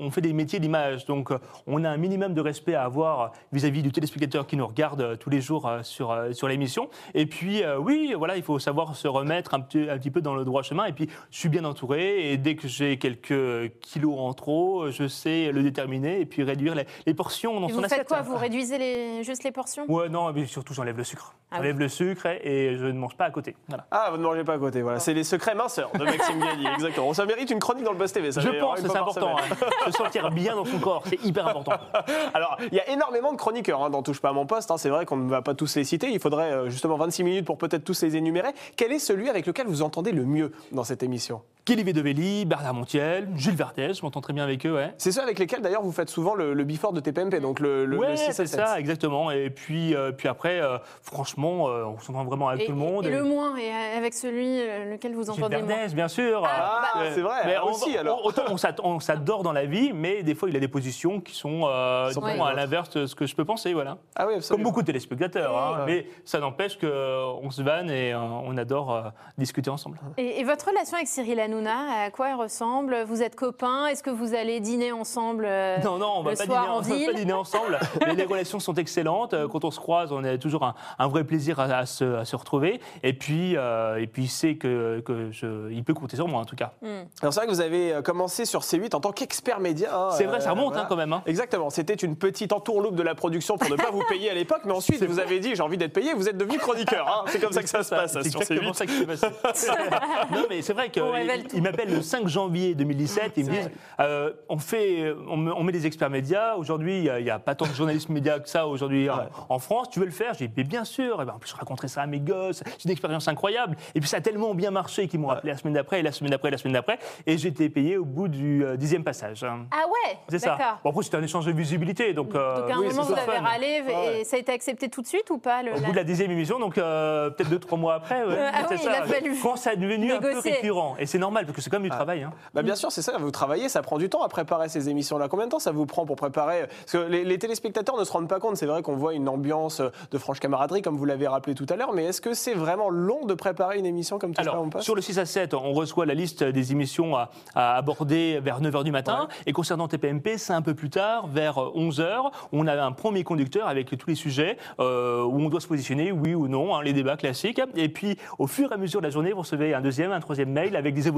on 0.00 0.10
fait 0.10 0.20
des 0.20 0.32
métiers 0.32 0.58
d'image. 0.60 1.06
Donc, 1.06 1.30
euh, 1.30 1.38
on 1.66 1.84
a 1.84 1.90
un 1.90 1.96
minimum 1.96 2.34
de 2.34 2.40
respect 2.40 2.74
à 2.74 2.84
avoir 2.84 3.32
vis-à-vis 3.52 3.82
du 3.82 3.92
téléspectateur 3.92 4.46
qui 4.46 4.56
nous 4.56 4.66
regarde 4.66 5.18
tous 5.18 5.30
les 5.30 5.40
jours 5.40 5.70
sur, 5.82 6.16
sur 6.32 6.48
l'émission. 6.48 6.88
Et 7.14 7.26
puis, 7.26 7.62
euh, 7.62 7.78
oui, 7.78 8.14
voilà, 8.16 8.36
il 8.36 8.42
faut 8.42 8.58
savoir 8.58 8.96
se 8.96 9.08
remettre 9.08 9.54
un 9.54 9.60
petit, 9.60 9.88
un 9.88 9.98
petit 9.98 10.10
peu 10.10 10.20
dans 10.20 10.34
le 10.34 10.44
droit 10.44 10.62
chemin. 10.62 10.85
Et 10.88 10.92
puis, 10.92 11.08
je 11.30 11.38
suis 11.38 11.48
bien 11.48 11.64
entouré. 11.64 12.32
Et 12.32 12.36
dès 12.36 12.56
que 12.56 12.68
j'ai 12.68 12.98
quelques 12.98 13.72
kilos 13.80 14.18
en 14.18 14.32
trop, 14.34 14.90
je 14.90 15.08
sais 15.08 15.50
le 15.52 15.62
déterminer 15.62 16.20
et 16.20 16.26
puis 16.26 16.42
réduire 16.42 16.74
les, 16.74 16.86
les 17.06 17.14
portions 17.14 17.60
dans 17.60 17.68
Et 17.68 17.72
son 17.72 17.78
vous 17.78 17.84
assiette. 17.84 17.98
faites 18.00 18.08
quoi? 18.08 18.22
Vous 18.22 18.36
réduisez 18.36 18.78
les, 18.78 19.24
juste 19.24 19.44
les 19.44 19.52
portions? 19.52 19.84
Ouais, 19.88 20.08
non, 20.08 20.32
mais 20.32 20.46
surtout, 20.46 20.74
j'enlève 20.74 20.96
le 20.96 21.04
sucre. 21.04 21.34
Ah 21.50 21.58
j'enlève 21.58 21.78
le 21.78 21.88
sucre 21.88 22.26
et, 22.26 22.40
et 22.44 22.76
je 22.76 22.86
ne 22.86 22.98
mange 22.98 23.16
pas 23.16 23.26
à 23.26 23.30
côté. 23.30 23.54
Voilà. 23.68 23.86
Ah, 23.90 24.08
vous 24.10 24.16
ne 24.18 24.22
mangez 24.22 24.42
pas 24.44 24.54
à 24.54 24.58
côté. 24.58 24.82
Voilà, 24.82 24.98
c'est 24.98 25.14
les 25.14 25.22
secrets 25.24 25.54
minceurs 25.54 25.90
de 25.92 26.04
Maxime 26.04 26.40
Gagny. 26.40 26.66
Exactement. 26.74 27.14
Ça 27.14 27.24
mérite 27.24 27.50
une 27.50 27.60
chronique 27.60 27.84
dans 27.84 27.92
le 27.92 27.98
Buzz 27.98 28.12
TV. 28.12 28.32
Ça 28.32 28.40
Je 28.40 28.48
pense 28.48 28.80
que 28.80 28.88
c'est 28.88 28.96
important. 28.96 29.36
hein. 29.38 29.54
Se 29.86 29.92
sentir 29.92 30.30
bien 30.32 30.56
dans 30.56 30.64
son 30.64 30.78
corps, 30.78 31.02
c'est 31.06 31.24
hyper 31.24 31.46
important. 31.46 31.72
Alors, 32.34 32.56
il 32.72 32.74
y 32.76 32.80
a 32.80 32.88
énormément 32.90 33.32
de 33.32 33.36
chroniqueurs 33.38 33.82
hein, 33.84 33.90
dans 33.90 34.02
Touche 34.02 34.20
pas 34.20 34.30
à 34.30 34.32
mon 34.32 34.46
poste. 34.46 34.70
hein. 34.70 34.76
C'est 34.76 34.88
vrai 34.90 35.06
qu'on 35.06 35.16
ne 35.16 35.30
va 35.30 35.40
pas 35.42 35.54
tous 35.54 35.76
les 35.76 35.84
citer. 35.84 36.10
Il 36.10 36.18
faudrait 36.20 36.50
euh, 36.52 36.68
justement 36.70 36.96
26 36.96 37.22
minutes 37.24 37.44
pour 37.44 37.58
peut-être 37.58 37.84
tous 37.84 38.02
les 38.02 38.16
énumérer. 38.16 38.50
Quel 38.76 38.90
est 38.92 38.98
celui 38.98 39.28
avec 39.28 39.46
lequel 39.46 39.66
vous 39.68 39.82
entendez 39.82 40.10
le 40.12 40.24
mieux? 40.24 40.52
Dans 40.76 40.84
cette 40.84 41.02
émission 41.02 41.42
Kelly 41.66 41.82
Vedovelli, 41.82 42.44
Bernard 42.44 42.74
Montiel, 42.74 43.28
Jules 43.34 43.56
Verdet, 43.56 43.92
je 43.92 44.00
m'entends 44.02 44.20
très 44.20 44.32
bien 44.32 44.44
avec 44.44 44.64
eux, 44.64 44.72
ouais. 44.76 44.94
C'est 44.98 45.10
ceux 45.10 45.20
avec 45.20 45.36
lesquels 45.40 45.62
d'ailleurs 45.62 45.82
vous 45.82 45.90
faites 45.90 46.08
souvent 46.08 46.36
le, 46.36 46.54
le 46.54 46.62
before 46.62 46.92
de 46.92 47.00
TPMP, 47.00 47.40
donc 47.40 47.58
le, 47.58 47.84
le, 47.84 47.98
ouais, 47.98 48.10
le 48.10 48.16
6 48.16 48.28
à 48.28 48.32
c'est 48.34 48.46
7. 48.46 48.60
ça, 48.60 48.78
exactement. 48.78 49.32
Et 49.32 49.50
puis, 49.50 49.92
euh, 49.92 50.12
puis 50.12 50.28
après, 50.28 50.60
euh, 50.60 50.78
franchement, 51.02 51.68
euh, 51.68 51.82
on 51.86 51.98
s'entend 51.98 52.22
vraiment 52.24 52.46
avec 52.50 52.62
et, 52.62 52.66
tout 52.66 52.70
le 52.72 52.78
monde. 52.78 53.04
et 53.04 53.08
et- 53.08 53.10
le 53.10 53.24
moins, 53.24 53.56
et 53.56 53.72
avec 53.96 54.14
celui 54.14 54.58
lequel 54.92 55.14
vous 55.16 55.28
entendez 55.28 55.56
le 55.56 55.64
moins 55.64 55.74
Verdez, 55.76 55.92
bien 55.96 56.06
sûr. 56.06 56.44
Ah, 56.46 56.82
bah, 56.94 57.00
c'est 57.12 57.20
vrai, 57.20 57.40
Mais 57.46 57.54
ah, 57.56 57.66
on- 57.66 57.70
aussi 57.72 57.94
on- 57.96 58.00
alors. 58.00 58.24
Autant 58.24 58.44
on 58.84 59.00
s'adore 59.00 59.42
dans 59.42 59.52
la 59.52 59.64
vie, 59.64 59.90
mais 59.92 60.22
des 60.22 60.36
fois 60.36 60.48
il 60.48 60.56
a 60.56 60.60
des 60.60 60.68
positions 60.68 61.20
qui 61.20 61.34
sont, 61.34 61.62
euh, 61.64 62.12
à 62.44 62.54
l'inverse 62.54 62.90
de 62.90 63.06
ce 63.06 63.16
que 63.16 63.26
je 63.26 63.34
peux 63.34 63.44
penser, 63.44 63.72
voilà. 63.74 63.98
Ah 64.14 64.22
oui, 64.26 64.34
Comme 64.34 64.36
absolument. 64.38 64.62
beaucoup 64.68 64.82
de 64.82 64.86
téléspectateurs, 64.86 65.58
hein, 65.58 65.78
Ouais. 65.80 65.84
mais 65.86 66.06
ça 66.24 66.38
n'empêche 66.38 66.78
qu'on 66.78 67.50
se 67.50 67.60
vanne 67.62 67.90
et 67.90 68.12
euh, 68.12 68.20
on 68.20 68.56
adore 68.56 68.94
euh, 68.94 69.02
discuter 69.36 69.68
ensemble. 69.68 69.98
Et, 70.16 70.38
et 70.38 70.44
votre 70.44 70.68
relation 70.68 70.94
avec 70.96 71.08
Cyril 71.08 71.40
Hanouna, 71.40 71.55
à 71.64 72.10
quoi 72.10 72.28
elle 72.28 72.34
ressemble? 72.34 73.02
Vous 73.06 73.22
êtes 73.22 73.34
copains? 73.36 73.86
Est-ce 73.86 74.02
que 74.02 74.10
vous 74.10 74.34
allez 74.34 74.60
dîner 74.60 74.92
ensemble 74.92 75.46
euh, 75.48 75.78
Non, 75.82 75.96
non, 75.98 76.12
on 76.16 76.22
va 76.22 76.32
le 76.32 76.36
pas 76.36 76.44
soir 76.44 76.62
dîner, 76.62 76.72
en 76.72 76.76
on 76.76 77.06
va 77.06 77.12
pas 77.12 77.18
dîner 77.18 77.32
ensemble. 77.32 77.78
mais 78.06 78.14
les 78.14 78.24
relations 78.24 78.60
sont 78.60 78.74
excellentes. 78.74 79.32
Euh, 79.34 79.48
Quand 79.48 79.64
on 79.64 79.70
se 79.70 79.80
croise, 79.80 80.12
on 80.12 80.22
a 80.24 80.36
toujours 80.38 80.64
un, 80.64 80.74
un 80.98 81.08
vrai 81.08 81.24
plaisir 81.24 81.58
à, 81.60 81.64
à 81.64 81.86
se, 81.86 82.16
à 82.16 82.24
se 82.24 82.36
retrouver. 82.36 82.80
Et 83.02 83.12
puis, 83.12 83.56
euh, 83.56 83.96
et 84.00 84.06
puis 84.06 84.24
il 84.24 84.28
sait 84.28 84.56
que, 84.56 85.00
que 85.00 85.30
je, 85.30 85.70
il 85.70 85.82
peut 85.84 85.94
compter 85.94 86.16
sur 86.16 86.28
moi, 86.28 86.40
en 86.40 86.44
tout 86.44 86.56
cas. 86.56 86.72
Hmm. 86.82 87.04
Alors 87.22 87.32
c'est 87.32 87.40
vrai 87.40 87.46
que 87.46 87.52
vous 87.52 87.60
avez 87.60 88.00
commencé 88.04 88.44
sur 88.44 88.60
C8 88.60 88.94
en 88.94 89.00
tant 89.00 89.12
qu'expert 89.12 89.60
média. 89.60 89.90
hein, 89.96 90.10
C'est 90.12 90.24
vrai, 90.24 90.40
ça 90.40 90.50
remonte 90.50 90.68
voilà. 90.72 90.82
hein, 90.82 90.86
quand 90.88 90.96
même. 90.96 91.12
hein. 91.12 91.22
Exactement, 91.26 91.70
c'était 91.70 91.94
une 91.94 92.16
petite 92.16 92.52
entourloupe 92.52 92.96
de 92.96 93.02
la 93.02 93.14
production 93.14 93.56
pour 93.56 93.70
ne 93.70 93.76
pas 93.76 93.90
vous 93.90 94.02
payer 94.08 94.30
à 94.30 94.34
l'époque, 94.34 94.62
mais 94.64 94.72
ensuite 94.72 95.02
vous 95.04 95.18
avez 95.20 95.38
dit 95.40 95.54
j'ai 95.54 95.62
envie 95.62 95.78
d'être 95.78 95.92
payé, 95.92 96.12
vous 96.14 96.28
êtes 96.28 96.36
devenu 96.36 96.58
chroniqueur. 96.58 97.06
hein. 97.08 97.24
C'est 97.28 97.40
comme 97.40 97.52
ça 97.52 97.62
que 97.62 97.68
ça 97.68 97.82
se 97.82 97.90
passe 97.90 98.12
C'est 98.12 98.26
exactement 98.26 98.72
C8. 98.72 98.74
ça 98.74 98.86
qui 98.86 98.92
s'est 98.92 99.06
passé. 99.06 99.26
non, 100.32 100.44
mais 100.48 100.62
c'est 100.62 100.72
vrai 100.72 100.90
On 101.00 101.12
révèle 101.12 101.45
qu'ils 101.46 101.62
m'appellent 101.62 101.92
le 101.94 102.02
5 102.02 102.26
janvier 102.28 102.74
2017. 102.74 103.32
Ils 103.36 103.46
me 103.46 103.50
disent 103.50 103.70
euh, 104.00 104.32
on, 104.48 104.58
fait, 104.58 105.14
on, 105.28 105.36
met- 105.36 105.52
on 105.56 105.62
met 105.62 105.72
des 105.72 105.86
experts 105.86 106.10
médias. 106.10 106.54
Aujourd'hui, 106.56 107.04
il 107.04 107.22
n'y 107.24 107.30
a, 107.30 107.38
pas 107.38 107.54
tant 107.54 107.66
de 107.66 107.72
journalistes 107.72 108.08
médias 108.08 108.38
que 108.38 108.48
ça 108.48 108.66
aujourd'hui 108.66 109.08
en- 109.10 109.16
Ouais. 109.16 109.22
en, 109.48 109.58
France. 109.58 109.88
Tu 109.90 109.98
veux 110.00 110.04
le 110.06 110.10
faire? 110.12 110.34
J'ai 110.34 110.48
dit 110.48 110.64
bien 110.64 110.84
sûr. 110.84 111.22
Et 111.22 111.24
ben, 111.24 111.32
en 111.34 111.38
plus, 111.38 111.50
je 111.50 111.56
raconterai 111.56 111.88
ça 111.88 112.02
à 112.02 112.06
mes 112.06 112.20
gosses. 112.20 112.62
C'est 112.66 112.84
une 112.84 112.90
expérience 112.90 113.28
incroyable. 113.28 113.76
Et 113.94 114.00
puis, 114.00 114.08
ça 114.08 114.18
a 114.18 114.20
tellement 114.20 114.54
bien 114.54 114.70
marché 114.70 115.08
qu'ils 115.08 115.20
m'ont 115.20 115.30
appelé 115.30 115.52
la 115.52 115.58
semaine 115.58 115.74
d'après, 115.74 116.00
et 116.00 116.02
la 116.02 116.12
semaine 116.12 116.30
d'après, 116.30 116.48
et 116.48 116.52
la 116.52 116.58
semaine 116.58 116.74
d'après. 116.74 116.98
Et 117.26 117.38
j'ai 117.38 117.48
été 117.48 117.68
payé 117.70 117.96
au 117.96 118.04
bout 118.04 118.28
du 118.28 118.64
euh, 118.64 118.76
dixième 118.76 119.04
passage. 119.04 119.44
Ah 119.44 119.84
ouais? 119.86 120.16
C'est 120.28 120.38
ça. 120.38 120.58
Bon, 120.84 120.90
après, 120.90 121.02
c'était 121.02 121.16
un 121.16 121.22
échange 121.22 121.46
de 121.46 121.52
visibilité. 121.52 122.12
Donc, 122.12 122.34
euh, 122.34 122.60
Donc 122.62 122.70
à 122.70 122.74
un 122.74 122.78
oui, 122.80 122.88
moment, 122.88 123.02
vous 123.02 123.12
avez 123.12 123.38
râlé 123.38 123.82
Ouais. 123.86 124.20
et 124.20 124.24
ça 124.24 124.36
a 124.36 124.38
été 124.40 124.52
accepté 124.52 124.88
tout 124.88 125.02
de 125.02 125.06
suite 125.06 125.28
ou 125.30 125.38
pas 125.38 125.62
le, 125.62 125.72
Au 125.72 125.74
la- 125.74 125.80
bout 125.80 125.92
de 125.92 125.96
la 125.96 126.04
dixième 126.04 126.30
émission, 126.30 126.58
donc 126.58 126.78
euh, 126.78 127.30
peut-être 127.30 127.50
deux, 127.50 127.58
trois 127.58 127.76
mois 127.78 127.94
après, 127.94 128.24
ouais, 128.24 128.34
Ah 128.52 128.66
oui, 128.70 128.76
il 128.80 128.82
ça. 128.84 129.02
a 129.02 129.06
fallu 129.06 129.34
Quand 129.42 129.56
ça 129.56 129.72
est 129.74 129.76
devenu 129.76 130.12
un 130.12 130.18
peu 130.18 130.38
récurrent. 130.38 130.96
Et 130.98 131.06
c'est 131.06 131.18
normal, 131.18 131.35
parce 131.44 131.56
que 131.56 131.62
c'est 131.62 131.70
comme 131.70 131.82
du 131.82 131.90
travail. 131.90 132.22
hein. 132.22 132.30
Bah 132.54 132.62
bien 132.62 132.74
sûr, 132.74 132.90
c'est 132.92 133.02
ça, 133.02 133.16
vous 133.18 133.30
travaillez, 133.30 133.68
ça 133.68 133.82
prend 133.82 133.98
du 133.98 134.08
temps 134.08 134.22
à 134.22 134.28
préparer 134.28 134.68
ces 134.68 134.88
émissions-là. 134.88 135.28
Combien 135.28 135.46
de 135.46 135.50
temps 135.50 135.58
ça 135.58 135.72
vous 135.72 135.86
prend 135.86 136.06
pour 136.06 136.16
préparer 136.16 136.66
Parce 136.66 136.92
que 136.92 137.10
les, 137.10 137.24
les 137.24 137.38
téléspectateurs 137.38 137.98
ne 137.98 138.04
se 138.04 138.12
rendent 138.12 138.28
pas 138.28 138.40
compte, 138.40 138.56
c'est 138.56 138.66
vrai 138.66 138.82
qu'on 138.82 138.96
voit 138.96 139.14
une 139.14 139.28
ambiance 139.28 139.80
de 140.10 140.18
franche 140.18 140.40
camaraderie, 140.40 140.82
comme 140.82 140.96
vous 140.96 141.04
l'avez 141.04 141.26
rappelé 141.28 141.54
tout 141.54 141.66
à 141.68 141.76
l'heure, 141.76 141.92
mais 141.92 142.04
est-ce 142.04 142.20
que 142.20 142.34
c'est 142.34 142.54
vraiment 142.54 142.88
long 142.88 143.26
de 143.26 143.34
préparer 143.34 143.78
une 143.78 143.86
émission 143.86 144.18
comme 144.18 144.32
tout 144.34 144.42
ça 144.42 144.50
Alors, 144.50 144.62
on 144.64 144.70
passe 144.70 144.84
sur 144.84 144.94
le 144.94 145.02
6 145.02 145.18
à 145.18 145.26
7, 145.26 145.54
on 145.54 145.72
reçoit 145.72 146.06
la 146.06 146.14
liste 146.14 146.44
des 146.44 146.72
émissions 146.72 147.16
à, 147.16 147.30
à 147.54 147.76
aborder 147.76 148.40
vers 148.40 148.60
9h 148.60 148.84
du 148.84 148.92
matin. 148.92 149.28
Et 149.46 149.52
concernant 149.52 149.88
TPMP, 149.88 150.38
c'est 150.38 150.52
un 150.52 150.62
peu 150.62 150.74
plus 150.74 150.90
tard, 150.90 151.26
vers 151.26 151.56
11h. 151.56 152.30
On 152.52 152.66
a 152.66 152.82
un 152.82 152.92
premier 152.92 153.24
conducteur 153.24 153.66
avec 153.68 153.96
tous 153.96 154.08
les 154.08 154.14
sujets 154.14 154.56
euh, 154.80 155.22
où 155.24 155.40
on 155.40 155.48
doit 155.48 155.60
se 155.60 155.66
positionner, 155.68 156.12
oui 156.12 156.34
ou 156.34 156.48
non, 156.48 156.74
hein, 156.74 156.82
les 156.82 156.92
débats 156.92 157.16
classiques. 157.16 157.60
Et 157.74 157.88
puis, 157.88 158.16
au 158.38 158.46
fur 158.46 158.70
et 158.70 158.74
à 158.74 158.76
mesure 158.76 159.00
de 159.00 159.06
la 159.06 159.10
journée, 159.10 159.32
vous 159.32 159.40
recevez 159.40 159.74
un 159.74 159.80
deuxième, 159.80 160.12
un 160.12 160.20
troisième 160.20 160.50
mail 160.50 160.76
avec 160.76 160.94
des 160.94 161.08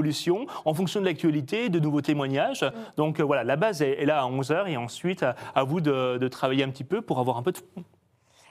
en 0.65 0.75
fonction 0.75 1.01
de 1.01 1.05
l'actualité, 1.07 1.69
de 1.69 1.79
nouveaux 1.79 2.01
témoignages. 2.01 2.65
Donc 2.97 3.21
euh, 3.21 3.25
voilà, 3.25 3.45
la 3.45 3.57
base 3.57 3.83
est, 3.83 4.01
est 4.03 4.07
là 4.07 4.23
à 4.23 4.29
11h 4.29 4.69
et 4.69 4.77
ensuite 4.77 5.23
à, 5.23 5.35
à 5.55 5.65
vous 5.65 5.81
de, 5.81 6.19
de 6.19 6.29
travailler 6.29 6.65
un 6.65 6.71
petit 6.71 6.85
peu 6.85 7.03
pour 7.03 7.19
avoir 7.19 7.37
un 7.37 7.43
peu 7.43 7.53
de 7.53 7.59
fond. 7.59 7.85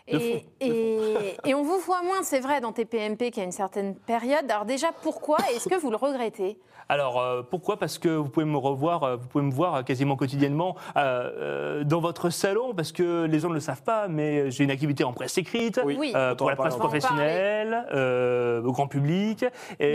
Et, 0.07 0.45
et- 0.61 1.35
et 1.45 1.53
on 1.53 1.63
vous 1.63 1.79
voit 1.79 2.01
moins, 2.03 2.23
c'est 2.23 2.39
vrai, 2.39 2.61
dans 2.61 2.71
TPMP 2.71 3.31
qu'à 3.31 3.43
une 3.43 3.51
certaine 3.51 3.95
période. 3.95 4.49
Alors 4.49 4.65
déjà, 4.65 4.87
pourquoi 5.03 5.37
Est-ce 5.53 5.67
que 5.69 5.75
vous 5.75 5.89
le 5.91 5.97
regrettez? 5.97 6.57
Alors 6.89 7.19
euh, 7.19 7.41
pourquoi? 7.43 7.75
Parce 7.77 7.97
que 7.97 8.07
vous 8.07 8.29
pouvez 8.29 8.45
me 8.45 8.55
revoir, 8.55 9.03
euh, 9.03 9.15
vous 9.17 9.27
pouvez 9.27 9.43
me 9.43 9.51
voir 9.51 9.83
quasiment 9.83 10.15
quotidiennement 10.15 10.77
euh, 10.95 11.01
euh, 11.81 11.83
dans 11.83 11.99
votre 11.99 12.29
salon, 12.29 12.73
parce 12.73 12.93
que 12.93 13.25
les 13.25 13.39
gens 13.39 13.49
ne 13.49 13.55
le 13.55 13.59
savent 13.59 13.83
pas, 13.83 14.07
mais 14.07 14.49
j'ai 14.51 14.63
une 14.63 14.71
activité 14.71 15.03
en 15.03 15.11
presse 15.11 15.37
écrite, 15.37 15.81
Oui. 15.83 16.13
Euh, 16.15 16.33
pour 16.33 16.49
la 16.49 16.55
presse 16.55 16.77
professionnelle, 16.77 17.85
euh, 17.93 18.63
au 18.63 18.71
grand 18.71 18.87
public. 18.87 19.43
Et, 19.43 19.47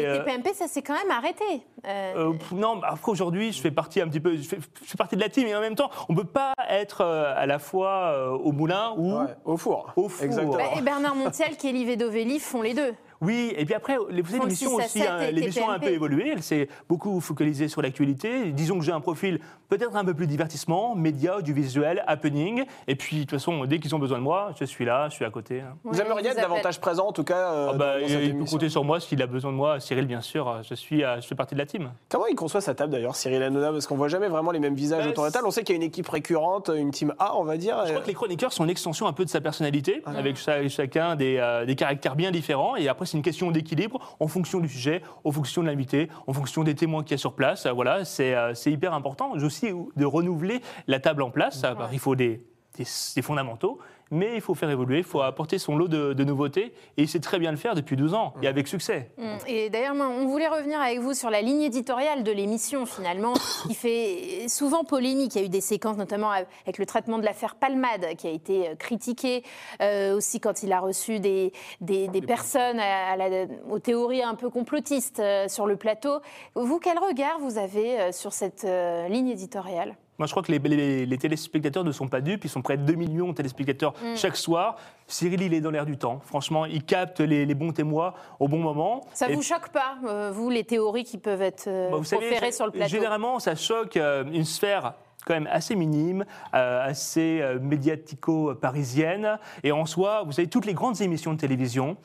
Mais 0.02 0.04
euh, 0.06 0.18
TPMP, 0.18 0.52
ça 0.52 0.66
s'est 0.68 0.82
quand 0.82 0.92
même 0.92 1.10
arrêté. 1.10 1.44
Euh, 1.86 2.12
Euh, 2.14 2.32
non, 2.52 2.76
bah, 2.76 2.88
après 2.90 3.10
aujourd'hui, 3.10 3.52
je 3.52 3.60
fais 3.62 3.70
partie 3.70 4.02
un 4.02 4.08
petit 4.08 4.20
peu, 4.20 4.36
je 4.36 4.42
fais, 4.42 4.58
je 4.82 4.90
fais 4.90 4.98
partie 4.98 5.16
de 5.16 5.20
la 5.22 5.30
team, 5.30 5.46
et 5.46 5.56
en 5.56 5.60
même 5.60 5.74
temps, 5.76 5.88
on 6.10 6.14
peut 6.14 6.24
pas 6.24 6.52
être 6.68 7.00
euh, 7.00 7.32
à 7.34 7.46
la 7.46 7.58
fois 7.58 8.12
euh, 8.12 8.28
au 8.28 8.52
moulin 8.52 8.92
ou 8.98 9.14
Ouais, 9.18 9.26
au 9.46 9.56
four. 9.56 9.92
au 9.96 10.01
four. 10.08 10.24
Exactement. 10.24 10.56
bah, 10.56 10.70
et 10.76 10.82
Bernard 10.82 11.14
Montiel, 11.14 11.56
Kelly 11.56 11.84
Vedovelli 11.84 12.38
font 12.38 12.62
les 12.62 12.74
deux. 12.74 12.94
Oui, 13.22 13.54
et 13.56 13.64
puis 13.64 13.72
après, 13.74 13.96
les- 14.10 14.20
vous 14.20 14.30
savez, 14.30 14.40
l'émission 14.42 14.70
6 14.70 14.74
à 14.82 14.84
aussi, 14.84 14.98
7 14.98 15.08
hein, 15.08 15.30
l'émission 15.30 15.70
a 15.70 15.74
un 15.74 15.78
peu 15.78 15.88
évolué. 15.90 16.30
Elle 16.32 16.42
s'est 16.42 16.68
beaucoup 16.88 17.20
focalisée 17.20 17.68
sur 17.68 17.80
l'actualité. 17.80 18.50
Disons 18.52 18.78
que 18.78 18.84
j'ai 18.84 18.92
un 18.92 19.00
profil 19.00 19.38
peut-être 19.68 19.94
un 19.96 20.04
peu 20.04 20.12
plus 20.12 20.26
divertissement, 20.26 20.94
média, 20.96 21.36
audiovisuel, 21.38 22.02
happening. 22.06 22.64
Et 22.88 22.96
puis, 22.96 23.16
de 23.16 23.20
toute 23.22 23.30
façon, 23.30 23.64
dès 23.64 23.78
qu'ils 23.78 23.94
ont 23.94 23.98
besoin 23.98 24.18
de 24.18 24.22
moi, 24.24 24.52
je 24.58 24.64
suis 24.64 24.84
là, 24.84 25.08
je 25.08 25.14
suis 25.14 25.24
à 25.24 25.30
côté. 25.30 25.60
hein. 25.60 25.76
Vous 25.84 26.00
aimeriez 26.00 26.28
être 26.30 26.36
davantage 26.36 26.80
présent, 26.80 27.06
en 27.08 27.12
tout 27.12 27.24
cas, 27.24 27.52
euh, 27.52 27.68
Ah 27.70 27.76
bah, 27.76 27.94
dans, 27.94 28.00
dans 28.02 28.08
cette 28.08 28.22
il 28.24 28.36
peut 28.38 28.44
compter 28.44 28.68
sur 28.68 28.84
moi 28.84 29.00
s'il 29.00 29.22
a 29.22 29.26
besoin 29.26 29.52
de 29.52 29.56
moi. 29.56 29.78
Cyril, 29.80 30.06
bien 30.06 30.20
sûr, 30.20 30.60
je, 30.68 30.74
suis, 30.74 31.04
euh, 31.04 31.20
je 31.20 31.26
fais 31.26 31.34
partie 31.36 31.54
de 31.54 31.60
la 31.60 31.66
team. 31.66 31.90
Comment 32.10 32.26
il 32.26 32.34
conçoit 32.34 32.60
sa 32.60 32.74
table 32.74 32.92
d'ailleurs, 32.92 33.14
Cyril 33.16 33.42
Hanouna? 33.42 33.70
Parce 33.70 33.86
qu'on 33.86 33.96
voit 33.96 34.08
jamais 34.08 34.28
vraiment 34.28 34.50
les 34.50 34.58
mêmes 34.60 34.74
visages 34.74 35.04
Bah, 35.04 35.10
autour 35.10 35.22
de 35.24 35.28
la 35.28 35.32
table. 35.32 35.46
On 35.46 35.50
sait 35.52 35.62
qu'il 35.62 35.74
y 35.74 35.78
a 35.78 35.80
une 35.80 35.86
équipe 35.88 36.08
récurrente, 36.08 36.70
une 36.76 36.90
team 36.90 37.14
A, 37.18 37.36
on 37.36 37.44
va 37.44 37.56
dire. 37.56 37.76
Je 37.86 37.90
crois 37.92 38.02
que 38.02 38.08
les 38.08 38.14
chroniqueurs 38.14 38.52
sont 38.52 38.64
l'extension 38.64 39.06
un 39.06 39.12
peu 39.12 39.24
de 39.24 39.30
sa 39.30 39.40
personnalité, 39.40 40.02
avec 40.06 40.36
cha- 40.36 40.68
chacun 40.68 41.14
des, 41.16 41.36
euh, 41.38 41.64
des 41.64 41.76
caractères 41.76 42.16
bien 42.16 42.30
différents. 42.32 42.74
Et 42.76 42.88
après, 42.88 43.06
c'est 43.12 43.18
une 43.18 43.22
question 43.22 43.50
d'équilibre 43.50 44.16
en 44.20 44.26
fonction 44.26 44.58
du 44.58 44.68
sujet, 44.68 45.02
en 45.24 45.30
fonction 45.32 45.60
de 45.62 45.66
l'invité, 45.68 46.08
en 46.26 46.32
fonction 46.32 46.64
des 46.64 46.74
témoins 46.74 47.02
qu'il 47.02 47.12
y 47.12 47.14
a 47.14 47.18
sur 47.18 47.34
place. 47.34 47.66
Voilà, 47.66 48.04
c'est 48.06 48.34
euh, 48.34 48.54
hyper 48.66 48.94
important. 48.94 49.32
Aussi 49.32 49.68
de 49.96 50.04
renouveler 50.04 50.60
la 50.86 50.98
table 50.98 51.22
en 51.22 51.30
place. 51.30 51.62
Il 51.92 51.98
faut 51.98 52.16
des, 52.16 52.42
des- 52.78 52.86
des 53.14 53.22
fondamentaux, 53.22 53.78
mais 54.12 54.36
il 54.36 54.40
faut 54.40 54.54
faire 54.54 54.70
évoluer, 54.70 54.98
il 54.98 55.04
faut 55.04 55.22
apporter 55.22 55.58
son 55.58 55.74
lot 55.76 55.88
de, 55.88 56.12
de 56.12 56.22
nouveautés. 56.24 56.72
Et 56.96 57.02
il 57.02 57.08
sait 57.08 57.18
très 57.18 57.40
bien 57.40 57.50
le 57.50 57.56
faire 57.56 57.74
depuis 57.74 57.96
12 57.96 58.14
ans, 58.14 58.34
et 58.42 58.46
avec 58.46 58.68
succès. 58.68 59.10
Mm. 59.18 59.24
Et 59.48 59.70
d'ailleurs, 59.70 59.96
on 59.96 60.26
voulait 60.26 60.46
revenir 60.46 60.80
avec 60.80 61.00
vous 61.00 61.14
sur 61.14 61.30
la 61.30 61.40
ligne 61.42 61.62
éditoriale 61.62 62.22
de 62.22 62.30
l'émission, 62.30 62.86
finalement, 62.86 63.32
qui 63.66 63.74
fait 63.74 64.46
souvent 64.48 64.84
polémique. 64.84 65.34
Il 65.34 65.38
y 65.40 65.42
a 65.42 65.46
eu 65.46 65.48
des 65.48 65.60
séquences, 65.60 65.96
notamment 65.96 66.30
avec 66.30 66.78
le 66.78 66.86
traitement 66.86 67.18
de 67.18 67.24
l'affaire 67.24 67.56
Palmade, 67.56 68.14
qui 68.18 68.26
a 68.28 68.30
été 68.30 68.68
euh, 68.68 68.74
critiqué, 68.76 69.42
euh, 69.80 70.14
aussi 70.16 70.38
quand 70.38 70.62
il 70.62 70.72
a 70.72 70.78
reçu 70.80 71.18
des, 71.18 71.52
des, 71.80 72.06
des 72.08 72.20
personnes 72.20 72.78
à 72.78 73.16
la- 73.16 73.46
aux 73.70 73.78
théories 73.78 74.22
un 74.22 74.34
peu 74.34 74.50
complotistes 74.50 75.20
euh, 75.20 75.48
sur 75.48 75.66
le 75.66 75.76
plateau. 75.76 76.20
Vous, 76.54 76.78
quel 76.78 76.98
regard 76.98 77.38
vous 77.40 77.56
avez 77.56 77.98
euh, 77.98 78.12
sur 78.12 78.34
cette 78.34 78.64
euh, 78.64 79.08
ligne 79.08 79.28
éditoriale? 79.28 79.96
Moi, 80.18 80.26
je 80.26 80.32
crois 80.32 80.42
que 80.42 80.52
les, 80.52 80.58
les- 80.58 81.06
les 81.06 81.18
téléspectateurs 81.18 81.84
ne 81.84 81.90
sont 81.92 82.06
pas 82.08 82.20
dupes. 82.20 82.44
Ils 82.44 82.48
sont 82.50 82.62
près 82.62 82.76
de 82.76 82.82
2 82.84 82.94
millions 82.94 83.28
de 83.28 83.34
téléspectateurs 83.34 83.94
Mm. 84.02 84.16
chaque 84.16 84.36
soir. 84.36 84.76
Cyril, 85.06 85.42
il 85.42 85.54
est 85.54 85.60
dans 85.60 85.70
l'air 85.70 85.86
du 85.86 85.96
temps. 85.96 86.20
Franchement, 86.24 86.64
il 86.66 86.84
capte 86.84 87.20
les, 87.20 87.46
les 87.46 87.54
bons 87.54 87.72
témoins 87.72 88.12
au 88.38 88.46
bon 88.46 88.58
moment. 88.58 89.00
Ça 89.14 89.28
Et 89.30 89.34
vous 89.34 89.42
choque 89.42 89.70
pas, 89.70 89.96
euh, 90.06 90.30
vous, 90.32 90.50
les 90.50 90.64
théories 90.64 91.04
qui 91.04 91.18
peuvent 91.18 91.42
être 91.42 91.66
euh, 91.66 91.90
Bah, 91.90 91.96
vous 91.96 92.02
proférées 92.04 92.52
sur 92.52 92.66
le 92.66 92.72
plateau 92.72 92.90
Généralement, 92.90 93.38
ça 93.40 93.54
choque 93.56 93.96
euh, 93.96 94.24
une 94.32 94.44
sphère 94.44 94.94
quand 95.26 95.34
même 95.34 95.48
assez 95.50 95.76
minime, 95.76 96.24
euh, 96.54 96.84
assez 96.84 97.40
euh, 97.40 97.58
médiatico-parisienne. 97.60 99.38
Et 99.62 99.72
en 99.72 99.86
soi, 99.86 100.22
vous 100.24 100.32
savez, 100.32 100.48
toutes 100.48 100.66
les 100.66 100.74
grandes 100.74 101.00
émissions 101.00 101.32
de 101.32 101.38
télévision, 101.38 101.96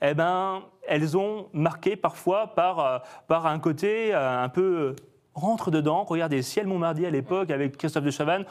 eh 0.00 0.14
ben, 0.14 0.62
elles 0.88 1.16
ont 1.16 1.48
marqué 1.52 1.96
parfois 1.96 2.48
par, 2.54 2.78
euh, 2.80 2.98
par 3.28 3.46
un 3.46 3.58
côté 3.58 4.12
un 4.14 4.48
peu 4.48 4.96
rentre 5.34 5.70
dedans. 5.70 6.04
Regardez, 6.04 6.42
Ciel 6.42 6.66
Montmardi 6.66 7.06
à 7.06 7.10
l'époque 7.10 7.50
avec 7.50 7.76
Christophe 7.76 8.04
de 8.04 8.10
Chavannes. 8.10 8.44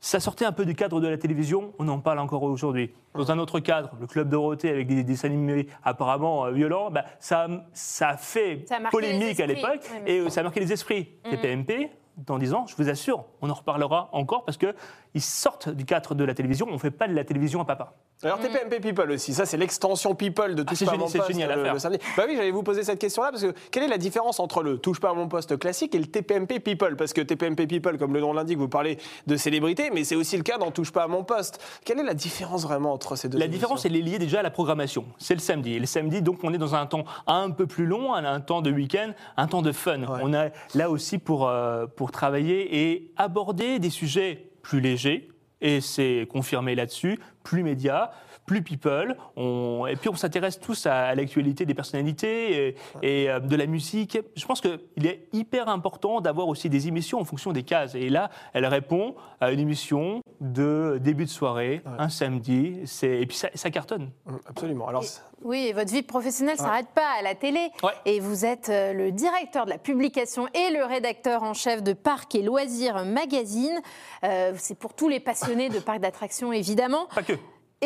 Ça 0.00 0.20
sortait 0.20 0.44
un 0.44 0.52
peu 0.52 0.66
du 0.66 0.74
cadre 0.74 1.00
de 1.00 1.08
la 1.08 1.16
télévision, 1.16 1.72
on 1.78 1.88
en 1.88 1.98
parle 1.98 2.18
encore 2.18 2.42
aujourd'hui. 2.42 2.92
Dans 3.14 3.32
un 3.32 3.38
autre 3.38 3.58
cadre, 3.58 3.90
le 3.98 4.06
Club 4.06 4.28
Dorothée 4.28 4.68
avec 4.68 4.86
des 4.86 5.02
dessins 5.02 5.28
animés 5.28 5.66
apparemment 5.82 6.44
euh, 6.44 6.50
violents, 6.50 6.90
bah, 6.90 7.06
ça, 7.20 7.46
ça 7.72 8.10
a 8.10 8.16
fait 8.18 8.64
Ça 8.68 8.76
a 8.76 8.80
marqué 8.80 9.00
les 9.00 9.12
polémique 9.14 9.40
à 9.40 9.46
l'époque 9.46 9.80
mais- 10.04 10.16
et 10.16 10.18
euh, 10.20 10.28
ça 10.28 10.40
a 10.40 10.42
marqué 10.42 10.60
les 10.60 10.72
esprits. 10.74 11.08
TPMP, 11.30 11.88
dans 12.18 12.36
10 12.38 12.52
ans, 12.52 12.66
je 12.66 12.76
vous 12.76 12.90
assure, 12.90 13.24
on 13.40 13.48
en 13.48 13.54
reparlera 13.54 14.10
encore 14.12 14.44
parce 14.44 14.58
qu'ils 14.58 15.22
sortent 15.22 15.70
du 15.70 15.86
cadre 15.86 16.14
de 16.14 16.24
la 16.24 16.34
télévision, 16.34 16.66
on 16.68 16.74
ne 16.74 16.78
fait 16.78 16.90
pas 16.90 17.08
de 17.08 17.14
la 17.14 17.24
télévision 17.24 17.62
à 17.62 17.64
papa. 17.64 17.94
Alors 18.22 18.38
TPMP 18.38 18.80
People 18.80 19.10
aussi, 19.10 19.34
ça 19.34 19.44
c'est 19.44 19.56
l'extension 19.58 20.14
People 20.14 20.54
de 20.54 20.62
Ah, 20.62 20.64
Touche 20.64 20.78
c'est 20.78 20.84
pas 20.86 20.92
à 20.92 20.96
mon 20.96 21.10
poste 21.10 21.26
génial 21.26 21.50
à 21.50 21.56
le, 21.56 21.62
faire. 21.64 21.74
le 21.74 21.78
samedi. 21.78 21.98
Bah 22.16 22.24
oui, 22.26 22.36
j'allais 22.36 22.52
vous 22.52 22.62
poser 22.62 22.82
cette 22.82 22.98
question-là 22.98 23.30
parce 23.30 23.42
que 23.42 23.52
quelle 23.70 23.82
est 23.82 23.88
la 23.88 23.98
différence 23.98 24.40
entre 24.40 24.62
le 24.62 24.78
Touche 24.78 24.98
pas 25.00 25.10
à 25.10 25.14
mon 25.14 25.28
poste 25.28 25.58
classique 25.58 25.94
et 25.94 25.98
le 25.98 26.06
TPMP 26.06 26.60
People? 26.60 26.96
Parce 26.96 27.12
que 27.12 27.20
TPMP 27.20 27.66
People, 27.66 27.98
comme 27.98 28.14
le 28.14 28.20
nom 28.20 28.32
l'indique, 28.32 28.56
vous 28.58 28.68
parlez 28.68 28.98
de 29.26 29.36
célébrités, 29.36 29.90
mais 29.92 30.04
c'est 30.04 30.16
aussi 30.16 30.36
le 30.38 30.42
cas 30.42 30.56
dans 30.56 30.70
Touche 30.70 30.90
pas 30.92 31.02
à 31.02 31.08
mon 31.08 31.22
poste. 31.24 31.60
Quelle 31.84 31.98
est 31.98 32.04
la 32.04 32.14
différence 32.14 32.62
vraiment 32.62 32.92
entre 32.92 33.16
ces 33.16 33.28
deux 33.28 33.36
La 33.38 33.48
différence, 33.48 33.84
elle 33.84 33.96
est 33.96 34.00
liée 34.00 34.18
déjà 34.18 34.40
à 34.40 34.42
la 34.42 34.50
programmation. 34.50 35.04
C'est 35.18 35.34
le 35.34 35.40
samedi. 35.40 35.74
Et 35.74 35.78
le 35.78 35.86
samedi, 35.86 36.22
donc, 36.22 36.38
on 36.44 36.54
est 36.54 36.58
dans 36.58 36.74
un 36.74 36.86
temps 36.86 37.04
un 37.26 37.50
peu 37.50 37.66
plus 37.66 37.84
long, 37.84 38.14
un, 38.14 38.24
un 38.24 38.40
temps 38.40 38.62
de 38.62 38.70
week-end, 38.70 39.10
un 39.36 39.46
temps 39.48 39.60
de 39.62 39.72
fun. 39.72 40.00
On 40.22 40.32
a 40.32 40.46
là 40.74 40.88
aussi 40.88 41.18
pour, 41.18 41.48
euh, 41.48 41.86
pour 41.86 42.10
travailler 42.10 42.90
et 42.92 43.10
aborder 43.16 43.78
des 43.80 43.90
sujets 43.90 44.46
plus 44.62 44.80
légers, 44.80 45.28
et 45.64 45.80
c'est 45.80 46.28
confirmé 46.30 46.74
là-dessus, 46.74 47.18
plus 47.42 47.62
médias, 47.62 48.10
plus 48.46 48.62
people. 48.62 49.16
On- 49.36 49.86
et 49.86 49.96
puis 49.96 50.08
on 50.08 50.14
s'intéresse 50.16 50.60
tous 50.60 50.86
à, 50.86 50.94
à 51.06 51.14
l'actualité 51.14 51.64
des 51.66 51.74
personnalités 51.74 52.68
et, 52.68 52.76
et, 53.02 53.30
euh, 53.30 53.40
de 53.40 53.56
la 53.56 53.66
musique. 53.66 54.18
Je 54.36 54.44
pense 54.46 54.60
qu'il 54.60 55.06
est 55.06 55.28
hyper 55.32 55.68
important 55.68 56.20
d'avoir 56.20 56.48
aussi 56.48 56.68
des 56.68 56.88
émissions 56.88 57.20
en 57.20 57.24
fonction 57.24 57.52
des 57.52 57.62
cases. 57.62 57.94
Et 57.94 58.08
là, 58.08 58.30
elle 58.52 58.66
répond 58.66 59.14
à 59.40 59.50
une 59.52 59.60
émission 59.60 60.22
de 60.40 60.98
début 61.02 61.24
de 61.24 61.30
soirée, 61.30 61.82
un 61.98 62.08
samedi, 62.08 62.80
et 63.02 63.26
puis 63.26 63.36
ça, 63.36 63.48
ça 63.54 63.70
cartonne. 63.70 64.10
Hum, 64.26 64.38
Absolument. 64.48 64.88
Alors, 64.88 65.04
Oui, 65.42 65.66
et 65.68 65.72
votre 65.72 65.92
vie 65.92 66.02
professionnelle 66.02 66.54
ne 66.56 66.60
s'arrête 66.62 66.88
pas 66.94 67.08
à 67.18 67.22
la 67.22 67.34
télé. 67.34 67.70
Ouais. 67.82 67.90
Et 68.04 68.20
vous 68.20 68.44
êtes 68.44 68.68
euh, 68.68 68.92
le 68.92 69.10
directeur 69.12 69.64
de 69.64 69.70
la 69.70 69.78
publication 69.78 70.46
et 70.54 70.70
le 70.72 70.84
rédacteur 70.84 71.42
en 71.42 71.54
chef 71.54 71.82
de 71.82 71.92
Parc 71.92 72.34
et 72.34 72.42
Loisirs 72.42 73.04
Magazine. 73.04 73.80
Euh, 74.24 74.52
c'est 74.56 74.78
pour 74.78 74.94
tous 74.94 75.08
les 75.08 75.20
passionnés 75.20 75.68
de 75.68 75.78
parcs 75.78 76.00
d'attractions, 76.00 76.52
évidemment. 76.52 77.06
Pas 77.14 77.22
que. 77.22 77.32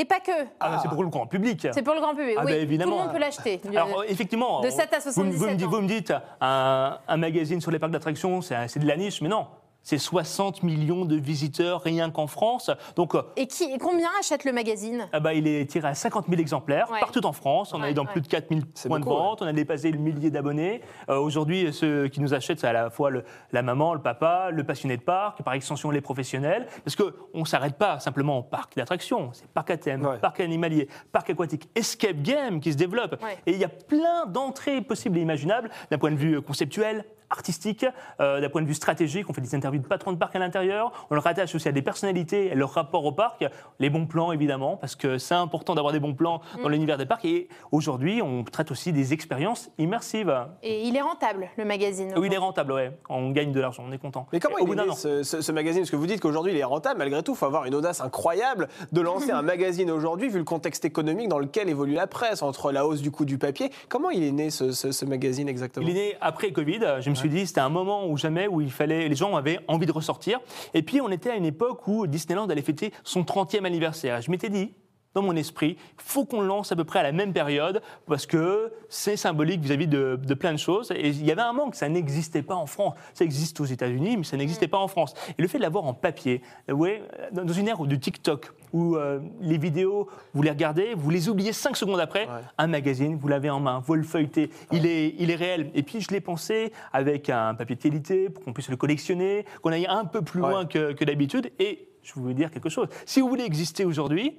Et 0.01 0.05
pas 0.05 0.21
que. 0.21 0.31
Ah, 0.61 0.79
C'est 0.81 0.89
pour 0.89 1.03
le 1.03 1.09
grand 1.09 1.27
public. 1.27 1.67
C'est 1.73 1.83
pour 1.83 1.95
le 1.95 2.01
grand 2.01 2.15
public. 2.15 2.37
Ah, 2.39 2.43
oui, 2.45 2.53
bah, 2.53 2.57
évidemment. 2.59 2.93
Tout 2.93 2.99
le 2.99 3.03
monde 3.05 3.13
peut 3.13 3.19
l'acheter. 3.19 3.61
Alors, 3.71 4.01
euh, 4.01 4.05
effectivement. 4.09 4.61
de 4.61 4.71
7 4.71 4.93
à 4.95 4.99
vous 5.01 5.25
me- 5.25 5.31
vous, 5.33 5.47
me 5.47 5.57
77 5.57 5.57
dites, 5.57 5.67
ans. 5.67 5.71
vous 5.71 5.81
me 5.81 5.89
dites, 5.89 6.13
un, 6.41 6.99
un 7.09 7.17
magazine 7.17 7.61
sur 7.61 7.71
les 7.73 7.79
parcs 7.81 7.91
d'attractions, 7.93 8.41
c'est 8.41 8.79
de 8.79 8.87
la 8.87 8.97
niche, 8.97 9.21
mais 9.21 9.29
non. 9.29 9.47
C'est 9.83 9.97
60 9.97 10.65
millions 10.65 11.07
de 11.07 11.17
visiteurs 11.17 11.81
rien 11.81 12.11
qu'en 12.11 12.27
France. 12.27 12.71
Donc, 12.95 13.15
euh, 13.15 13.23
Et 13.37 13.47
qui, 13.47 13.65
et 13.65 13.79
combien 13.79 14.09
achète 14.21 14.45
le 14.45 14.53
magazine? 14.53 15.09
ah 15.15 15.21
bah, 15.21 15.33
il 15.33 15.47
est 15.47 15.65
tiré 15.71 15.89
à 15.89 15.95
50 15.95 16.27
000 16.29 16.39
exemplaires 16.41 16.91
Ouais. 16.91 17.01
partout 17.01 17.25
en 17.25 17.33
France. 17.33 17.73
On 17.73 17.81
Ouais, 17.81 17.93
est 17.93 17.95
dans 17.95 18.05
ouais. 18.05 18.13
plus 18.13 18.21
de 18.21 18.27
4 18.27 18.49
000 18.51 18.61
C'est 18.75 18.89
points 18.91 18.99
de 19.01 19.05
beaucoup, 19.05 19.17
vente. 19.17 19.41
On 19.41 19.47
a 19.47 19.53
dépassé 19.55 19.91
le 19.91 19.99
millier 19.99 20.31
d'abonnés. 20.31 20.83
Euh, 21.09 21.17
Aujourd'hui, 21.19 21.73
ceux 21.73 22.09
qui 22.09 22.21
nous 22.21 22.35
achètent, 22.35 22.61
c'est 22.61 22.67
à 22.67 22.73
la 22.75 22.91
fois 22.91 23.09
le- 23.09 23.25
la 23.53 23.63
maman, 23.63 23.95
le 23.95 24.03
papa, 24.03 24.51
le 24.51 24.63
passionné 24.63 24.97
de 24.99 25.03
parc, 25.03 25.41
et 25.41 25.43
par 25.43 25.55
extension 25.55 25.91
les 25.91 26.03
professionnels. 26.03 26.67
Parce 26.85 26.95
qu'on 26.97 27.39
ne 27.41 27.45
s'arrête 27.47 27.77
pas 27.79 27.99
simplement 27.99 28.39
au 28.39 28.43
parc 28.43 28.77
d'attractions. 28.77 29.31
C'est 29.33 29.47
parc 29.49 29.71
à 29.71 29.79
thème, 29.79 30.05
Ouais. 30.05 30.19
parc 30.19 30.41
animalier, 30.41 30.89
parc 31.13 31.31
aquatique, 31.31 31.71
escape 31.75 32.21
game 32.21 32.61
qui 32.61 32.73
se 32.73 32.77
développe. 32.77 33.23
Ouais. 33.23 33.39
Et 33.47 33.53
il 33.53 33.59
y 33.59 33.65
a 33.65 33.69
plein 33.71 34.27
d'entrées 34.27 34.83
possibles 34.83 35.17
et 35.17 35.23
imaginables 35.23 35.71
d'un 35.91 35.97
point 35.99 36.11
de 36.11 36.17
vue 36.17 36.43
conceptuel, 36.43 37.05
artistique, 37.31 37.87
euh, 38.21 38.41
d'un 38.41 38.49
point 38.49 38.63
de 38.63 38.67
vue 38.67 38.75
stratégique. 38.75 39.29
On 39.29 39.33
fait 39.33 39.41
des 39.41 39.55
interviews 39.55 39.81
de 39.81 39.87
patrons 39.87 40.13
de 40.13 40.17
parc 40.19 40.35
à 40.37 40.39
l'intérieur. 40.39 41.07
On 41.11 41.15
le 41.15 41.21
rattache 41.21 41.55
aussi 41.55 41.69
à 41.69 41.73
des 41.73 41.83
personnalités 41.83 42.47
et 42.47 42.55
leur 42.55 42.71
rapport 42.73 43.05
au 43.05 43.13
parc. 43.13 43.45
Les 43.79 43.91
bons 43.91 44.07
plans, 44.07 44.33
évidemment, 44.33 44.77
parce 44.77 44.97
que 44.97 45.19
c'est 45.19 45.35
important 45.35 45.75
d'avoir 45.75 45.93
des 45.93 46.01
bons 46.01 46.15
plans 46.15 46.41
Mm. 46.59 46.63
dans 46.63 46.69
l'univers 46.69 46.99
des 46.99 47.07
parcs. 47.07 47.25
Et 47.25 47.49
aujourd'hui, 47.73 48.23
on 48.23 48.45
traite 48.45 48.71
aussi 48.71 48.93
des 48.93 49.13
expériences 49.13 49.71
immersives. 49.79 50.35
Et 50.63 50.87
il 50.87 50.97
est 50.97 51.01
rentable, 51.01 51.49
le 51.57 51.65
magazine. 51.65 52.13
Oui, 52.17 52.29
il 52.29 52.35
est 52.35 52.39
rentable, 52.39 52.73
ouais. 52.73 52.93
On 53.09 53.31
gagne 53.31 53.53
de 53.53 53.61
l'argent, 53.61 53.85
on 53.87 53.93
est 53.93 53.99
content. 53.99 54.27
Mais 54.33 54.41
comment 54.41 54.59
Et 54.59 54.63
au 54.63 54.65
il 54.65 54.67
bout 54.69 54.73
est 54.75 54.77
d'un 54.77 54.85
né 54.87 54.91
an. 54.91 54.95
ce, 54.95 55.23
ce- 55.23 55.41
ce 55.41 55.53
magazine? 55.53 55.83
Parce 55.83 55.91
que 55.91 55.97
vous 55.97 56.07
dites 56.07 56.21
qu'aujourd'hui 56.21 56.53
il 56.53 56.59
est 56.59 56.65
rentable, 56.65 56.99
malgré 56.99 57.23
tout, 57.23 57.33
il 57.33 57.37
faut 57.39 57.47
avoir 57.47 57.65
une 57.67 57.75
audace 57.75 58.01
incroyable 58.01 58.69
de 58.93 59.01
lancer 59.01 59.31
un 59.31 59.43
magazine 59.43 59.91
aujourd'hui, 59.91 60.29
vu 60.29 60.39
le 60.39 60.45
contexte 60.45 60.85
économique 60.85 61.29
dans 61.29 61.39
lequel 61.39 61.69
évolue 61.69 61.95
la 61.95 62.07
presse, 62.07 62.43
entre 62.43 62.73
la 62.73 62.87
hausse 62.87 63.03
du 63.03 63.11
coût 63.11 63.25
du 63.25 63.39
papier. 63.39 63.71
Comment 63.89 64.11
il 64.11 64.23
est 64.23 64.33
né 64.33 64.51
ce, 64.51 64.73
ce- 64.73 64.93
ce 64.93 65.05
magazine 65.05 65.49
exactement? 65.49 65.87
Il 65.87 65.91
est 65.97 66.01
né 66.11 66.17
après 66.21 66.53
Covid. 66.53 66.81
Je 67.01 67.11
me 67.11 67.15
suis 67.19 67.29
dit, 67.29 67.47
c'était 67.47 67.61
un 67.61 67.69
moment 67.69 68.07
ou 68.09 68.17
jamais 68.17 68.47
où 68.47 68.61
il 68.61 68.71
fallait, 68.71 69.09
les 69.09 69.17
gens 69.17 69.37
avaient 69.37 69.61
envie 69.69 69.87
de 69.87 69.93
ressortir. 69.93 70.41
Et 70.75 70.83
puis, 70.83 71.01
on 71.01 71.11
était 71.11 71.31
à 71.31 71.37
une 71.37 71.45
époque 71.45 71.87
où 71.89 72.07
Disneyland 72.07 72.49
allait 72.49 72.63
fêter 72.63 72.93
son 73.05 73.23
30e 73.23 73.65
anniversaire. 73.65 74.21
Je 74.21 74.31
m'étais 74.31 74.49
dit, 74.49 74.73
dans 75.19 75.27
mon 75.27 75.37
esprit. 75.37 75.77
Il 75.99 76.03
faut 76.03 76.25
qu'on 76.25 76.41
lance 76.41 76.71
à 76.73 76.77
peu 76.77 76.85
près 76.85 77.01
à 77.01 77.03
la 77.03 77.13
même 77.13 77.33
période 77.33 77.83
parce 78.07 78.25
que 78.27 78.73
c'est 78.89 79.17
symbolique 79.17 79.61
vis-à-vis 79.61 79.89
de, 79.89 80.19
de 80.23 80.35
plein 80.35 80.53
de 80.53 80.59
choses. 80.59 80.93
Et 80.93 81.09
il 81.09 81.25
y 81.27 81.33
avait 81.33 81.43
un 81.43 81.53
manque, 81.53 81.75
ça 81.75 81.89
n'existait 81.89 82.43
pas 82.43 82.55
en 82.55 82.67
France. 82.67 82.95
Ça 83.15 83.25
existe 83.25 83.61
aux 83.61 83.65
États-Unis, 83.65 84.17
mais 84.19 84.25
ça 84.25 84.37
n'existait 84.37 84.69
pas 84.69 84.79
en 84.79 84.89
France. 84.89 85.15
Et 85.37 85.43
le 85.43 85.49
fait 85.49 85.59
de 85.59 85.63
l'avoir 85.63 85.85
en 85.85 85.95
papier, 85.95 86.41
euh, 86.71 86.73
ouais, 86.73 87.03
dans 87.33 87.53
une 87.53 87.67
ère 87.69 87.85
du 87.85 87.99
TikTok, 87.99 88.53
où 88.73 88.97
euh, 88.97 89.19
les 89.41 89.59
vidéos, 89.59 90.09
vous 90.35 90.43
les 90.43 90.51
regardez, 90.51 90.95
vous 90.95 91.11
les 91.11 91.29
oubliez 91.29 91.53
cinq 91.53 91.77
secondes 91.77 92.01
après, 92.01 92.29
un 92.59 92.67
magazine, 92.67 93.17
vous 93.17 93.29
l'avez 93.29 93.51
en 93.51 93.61
main, 93.61 93.83
vous 93.85 93.95
le 93.95 94.03
feuilletez, 94.03 94.51
il, 94.73 94.87
est, 94.87 95.15
il 95.19 95.31
est 95.31 95.37
réel. 95.37 95.71
Et 95.75 95.83
puis 95.83 96.01
je 96.01 96.09
l'ai 96.11 96.21
pensé 96.21 96.73
avec 96.93 97.31
un 97.31 97.55
papier 97.55 97.77
de 97.77 97.83
qualité 97.83 98.29
pour 98.29 98.45
qu'on 98.45 98.53
puisse 98.53 98.69
le 98.69 98.77
collectionner, 98.77 99.45
qu'on 99.63 99.73
aille 99.73 99.87
un 99.89 100.05
peu 100.05 100.23
plus 100.23 100.39
Ouais. 100.43 100.51
loin 100.51 100.67
que, 100.67 100.93
que 100.93 101.05
d'habitude. 101.05 101.51
Et 101.59 101.89
je 102.03 102.13
vous 102.15 102.33
dire 102.33 102.51
quelque 102.51 102.69
chose. 102.69 102.89
Si 103.07 103.21
vous 103.21 103.29
voulez 103.29 103.45
exister 103.45 103.85
aujourd'hui, 103.85 104.39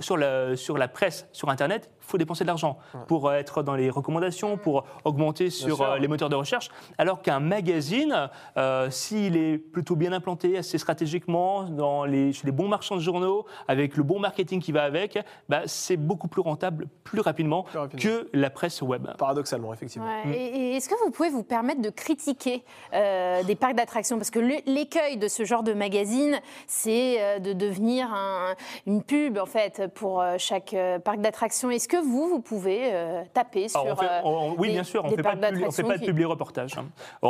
sur, 0.00 0.16
la, 0.16 0.56
sur 0.56 0.76
la 0.78 0.88
presse, 0.88 1.26
sur 1.32 1.48
Internet, 1.48 1.90
il 2.02 2.06
faut 2.10 2.18
dépenser 2.18 2.44
de 2.44 2.48
l'argent 2.48 2.78
pour 3.06 3.28
euh, 3.28 3.34
être 3.34 3.62
dans 3.62 3.74
les 3.76 3.88
recommandations, 3.88 4.56
pour 4.56 4.84
augmenter 5.04 5.48
sur 5.48 5.76
sûr. 5.76 5.84
euh, 5.86 5.98
les 5.98 6.08
moteurs 6.08 6.28
de 6.28 6.34
recherche. 6.34 6.68
Alors 6.98 7.22
qu'un 7.22 7.38
magazine, 7.40 8.28
euh, 8.56 8.90
s'il 8.90 9.36
est 9.36 9.58
plutôt 9.58 9.94
bien 9.96 10.12
implanté, 10.12 10.58
assez 10.58 10.76
stratégiquement, 10.76 11.62
dans 11.64 12.04
les, 12.04 12.32
chez 12.32 12.46
les 12.46 12.52
bons 12.52 12.68
marchands 12.68 12.96
de 12.96 13.00
journaux, 13.00 13.46
avec 13.68 13.96
le 13.96 14.02
bon 14.02 14.18
marketing 14.18 14.60
qui 14.60 14.72
va 14.72 14.82
avec, 14.82 15.18
bah, 15.48 15.62
c'est 15.66 15.96
beaucoup 15.96 16.26
plus 16.28 16.42
rentable, 16.42 16.88
plus 17.04 17.20
rapidement, 17.20 17.62
Plus 17.62 17.78
rapidement. 17.78 18.02
que 18.02 18.28
la 18.32 18.50
presse 18.50 18.82
web. 18.82 19.06
Paradoxalement, 19.16 19.72
effectivement. 19.72 20.06
Ouais. 20.24 20.32
Et, 20.36 20.56
et 20.72 20.76
est-ce 20.76 20.88
que 20.88 20.94
vous 21.04 21.10
pouvez 21.10 21.30
vous 21.30 21.44
permettre 21.44 21.80
de 21.80 21.90
critiquer 21.90 22.64
euh, 22.92 23.42
des 23.44 23.54
parcs 23.54 23.76
d'attractions? 23.76 24.18
Parce 24.18 24.30
que 24.30 24.40
l'écueil 24.40 25.16
de 25.16 25.28
ce 25.28 25.44
genre 25.44 25.62
de 25.62 25.72
magazine, 25.72 26.40
c'est 26.66 27.38
de 27.40 27.52
devenir 27.52 28.12
un- 28.12 28.54
une 28.86 29.02
pub 29.04 29.38
en 29.38 29.46
fait 29.46 29.69
pour 29.94 30.20
euh, 30.20 30.36
chaque 30.38 30.74
euh, 30.74 30.98
parc 30.98 31.20
d'attractions. 31.20 31.70
Est-ce 31.70 31.88
que 31.88 31.96
vous, 31.96 32.28
vous 32.28 32.40
pouvez 32.40 32.90
euh, 32.92 33.22
taper 33.32 33.68
sur 33.68 33.84
on 33.84 33.94
fait- 33.96 34.06
on- 34.24 34.54
oui, 34.58 34.70
bien 34.70 34.84
sûr, 34.84 35.04
on 35.04 35.10
ne 35.10 35.16
fait, 35.16 35.22
pas 35.22 35.34
de 35.34 35.40
publi- 35.40 35.46
on 35.66 35.70
fait 35.70 35.82
d'attractions 35.82 35.86
pas 35.88 35.98
de 36.12 36.18
qui- 36.18 36.24
reportage. 36.24 36.78
hein. 36.78 36.86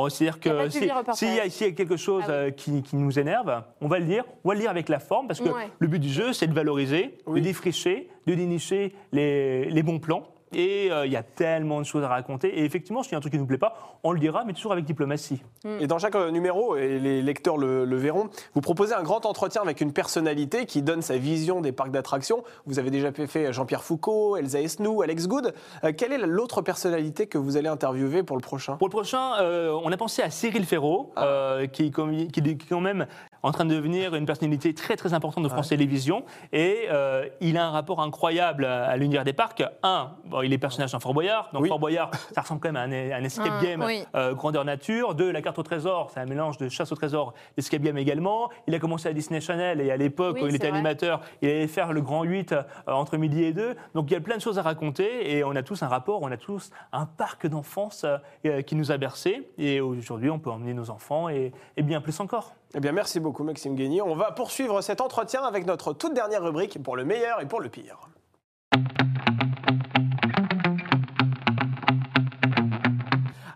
C'est-à-dire 0.09 0.39
Il 0.43 0.47
y 0.47 0.51
a 0.51 0.55
pas 0.55 0.63
que 0.63 0.67
de 0.67 0.71
si- 0.71 0.79
s'il 1.19 1.35
y, 1.35 1.41
a- 1.41 1.69
a 1.71 1.73
quelque 1.73 1.97
chose 1.97 2.25
Ah 2.29 2.45
oui. 2.47 2.53
qui, 2.55 2.83
qui 2.83 2.97
nous 2.97 3.19
énerve, 3.19 3.63
on 3.81 3.89
va 3.89 3.99
le 3.99 4.05
lire. 4.07 4.25
On 4.45 4.49
va 4.49 4.55
le 4.55 4.61
lire 4.61 4.71
avec 4.71 4.89
la 4.89 4.99
forme, 4.99 5.27
parce 5.27 5.41
que 5.41 5.49
Ouais. 5.49 5.69
le 5.79 5.87
but 5.89 5.99
du 5.99 6.09
jeu, 6.09 6.33
c'est 6.33 6.47
de 6.47 6.55
valoriser, 6.55 7.19
Oui. 7.27 7.41
de 7.41 7.45
défricher, 7.45 8.09
de 8.27 8.35
dénicher 8.35 8.95
les, 9.13 9.67
les 9.67 9.83
bons 9.83 9.99
plans. 9.99 10.23
Et 10.53 10.91
euh, 10.91 11.07
il 11.07 11.13
y 11.13 11.17
a 11.17 11.23
tellement 11.23 11.79
de 11.79 11.85
choses 11.85 12.03
à 12.03 12.09
raconter. 12.09 12.59
Et 12.59 12.65
effectivement, 12.65 13.03
s'il 13.03 13.13
y 13.13 13.15
a 13.15 13.19
un 13.19 13.21
truc 13.21 13.33
qui 13.33 13.37
ne 13.39 13.43
nous 13.43 13.47
plaît 13.49 13.59
pas, 13.59 13.99
on 14.03 14.13
le 14.13 14.19
dira, 14.19 14.45
mais 14.45 14.53
toujours 14.53 14.73
avec 14.73 14.85
diplomatie. 14.85 15.43
Et 15.81 15.87
dans 15.87 15.99
chaque 15.99 16.15
euh, 16.17 16.31
numéro, 16.31 16.77
et 16.77 16.99
les 16.99 17.23
lecteurs 17.23 17.57
le, 17.57 17.85
le 17.85 17.97
verront, 17.97 18.29
vous 18.55 18.61
proposez 18.61 18.95
un 18.95 19.03
grand 19.03 19.27
entretien 19.27 19.63
avec 19.63 19.81
une 19.81 19.93
personnalité 19.93 20.67
qui 20.67 20.83
donne 20.83 21.03
sa 21.03 21.17
vision 21.19 21.61
des 21.61 21.73
parcs 21.73 21.91
d'attractions. 21.93 22.43
Vous 22.67 22.79
avez 22.79 22.91
déjà 22.91 23.13
fait 23.13 23.53
Jean-Pierre 23.53 23.85
Foucault, 23.85 24.37
Elsa 24.37 24.61
Esnou, 24.61 25.03
Alex 25.03 25.29
Good. 25.29 25.55
Euh, 25.85 25.93
quelle 25.97 26.13
est 26.13 26.19
l'autre 26.19 26.63
personnalité 26.63 27.27
que 27.27 27.39
vous 27.39 27.57
allez 27.57 27.69
interviewer 27.69 28.23
pour 28.23 28.37
le 28.37 28.43
prochain? 28.43 28.77
Pour 28.77 28.89
le 28.89 28.93
prochain, 28.93 29.35
euh, 29.41 29.79
on 29.85 29.93
a 29.93 29.97
pensé 29.97 30.23
à 30.23 30.31
Cyril 30.31 30.65
Ferraud, 30.65 31.13
Ah. 31.17 31.25
euh, 31.27 31.67
qui, 31.67 31.87
est 31.87 31.91
comme- 31.91 32.27
qui 32.29 32.41
est 32.41 32.69
quand 32.69 32.81
même 32.81 33.07
en 33.43 33.53
train 33.53 33.65
de 33.65 33.75
devenir 33.75 34.15
une 34.15 34.27
personnalité 34.27 34.75
très 34.75 34.97
très 34.97 35.15
importante 35.15 35.45
de 35.45 35.49
France 35.49 35.69
Télévisions. 35.69 36.25
Et 36.53 36.87
euh, 36.91 37.27
il 37.41 37.57
a 37.57 37.67
un 37.67 37.71
rapport 37.71 38.01
incroyable 38.03 38.65
à, 38.67 38.85
à 38.87 38.97
l'univers 38.97 39.25
des 39.25 39.33
parcs. 39.33 39.63
Un, 39.83 40.11
bon, 40.27 40.40
il 40.45 40.53
est 40.53 40.59
personnage 40.59 40.93
dans 40.93 41.01
Fort 41.01 41.15
Boyard. 41.15 41.49
Donc 41.53 41.63
Oui. 41.63 41.69
Fort 41.69 41.79
Boyard, 41.79 42.11
ça 42.35 42.41
ressemble 42.43 42.61
quand 42.61 42.73
même 42.73 42.77
à 42.77 42.83
un, 42.83 43.11
à 43.13 43.17
un 43.17 43.25
escape 43.25 43.53
Ah, 43.59 43.65
game 43.65 43.83
oui. 43.85 44.05
euh, 44.15 44.35
grandeur 44.35 44.65
nature. 44.65 45.15
Deux, 45.15 45.31
la 45.31 45.43
carte 45.43 45.59
au 45.59 45.63
trésor, 45.63 46.11
c'est 46.13 46.21
un 46.21 46.27
mélange 46.27 46.59
de 46.59 46.69
chasse 46.69 46.93
au 46.93 46.95
trésor, 46.97 47.35
escape 47.57 47.83
game 47.83 47.99
également. 47.99 48.51
Il 48.67 48.75
a 48.75 48.79
commencé 48.79 49.09
à 49.09 49.13
Disney 49.13 49.41
Channel 49.41 49.81
et 49.81 49.91
à 49.91 49.97
l'époque, 49.97 50.37
Oui, 50.37 50.45
où 50.45 50.47
il 50.49 50.55
était 50.55 50.69
vrai. 50.69 50.77
animateur, 50.79 51.21
il 51.43 51.49
allait 51.49 51.67
faire 51.67 51.93
le 51.93 52.01
grand 52.01 52.23
8 52.25 52.53
euh, 52.53 52.63
entre 52.87 53.17
midi 53.17 53.43
et 53.45 53.53
2. 53.53 53.75
Donc 53.95 54.11
il 54.11 54.15
y 54.15 54.17
a 54.17 54.21
plein 54.21 54.37
de 54.37 54.43
choses 54.43 54.59
à 54.59 54.63
raconter 54.63 55.37
et 55.37 55.45
on 55.45 55.55
a 55.57 55.63
tous 55.63 55.83
un 55.83 55.89
rapport, 55.89 56.21
on 56.23 56.31
a 56.31 56.37
tous 56.37 56.71
un 56.93 57.07
parc 57.07 57.47
d'enfance 57.47 58.05
euh, 58.47 58.63
qui 58.63 58.75
nous 58.77 58.93
a 58.93 58.97
bercés. 58.99 59.49
Et 59.59 59.81
aujourd'hui, 59.81 60.31
on 60.31 60.39
peut 60.39 60.51
emmener 60.51 60.75
nos 60.75 60.91
enfants 60.91 61.29
et, 61.29 61.53
et 61.77 61.83
bien 61.83 62.01
plus 62.01 62.19
encore. 62.21 62.55
Eh 62.75 62.81
bien, 62.81 62.93
merci 62.93 63.19
beaucoup, 63.19 63.43
Maxime 63.43 63.75
Guény. 63.75 64.01
On 64.01 64.15
va 64.15 64.31
poursuivre 64.31 64.81
cet 64.81 65.01
entretien 65.01 65.43
avec 65.43 65.67
notre 65.67 65.93
toute 65.93 66.15
dernière 66.15 66.43
rubrique 66.43 66.81
pour 66.83 66.97
le 66.97 67.05
meilleur 67.05 67.41
et 67.41 67.47
pour 67.47 67.61
le 67.61 67.69
pire. 67.69 67.97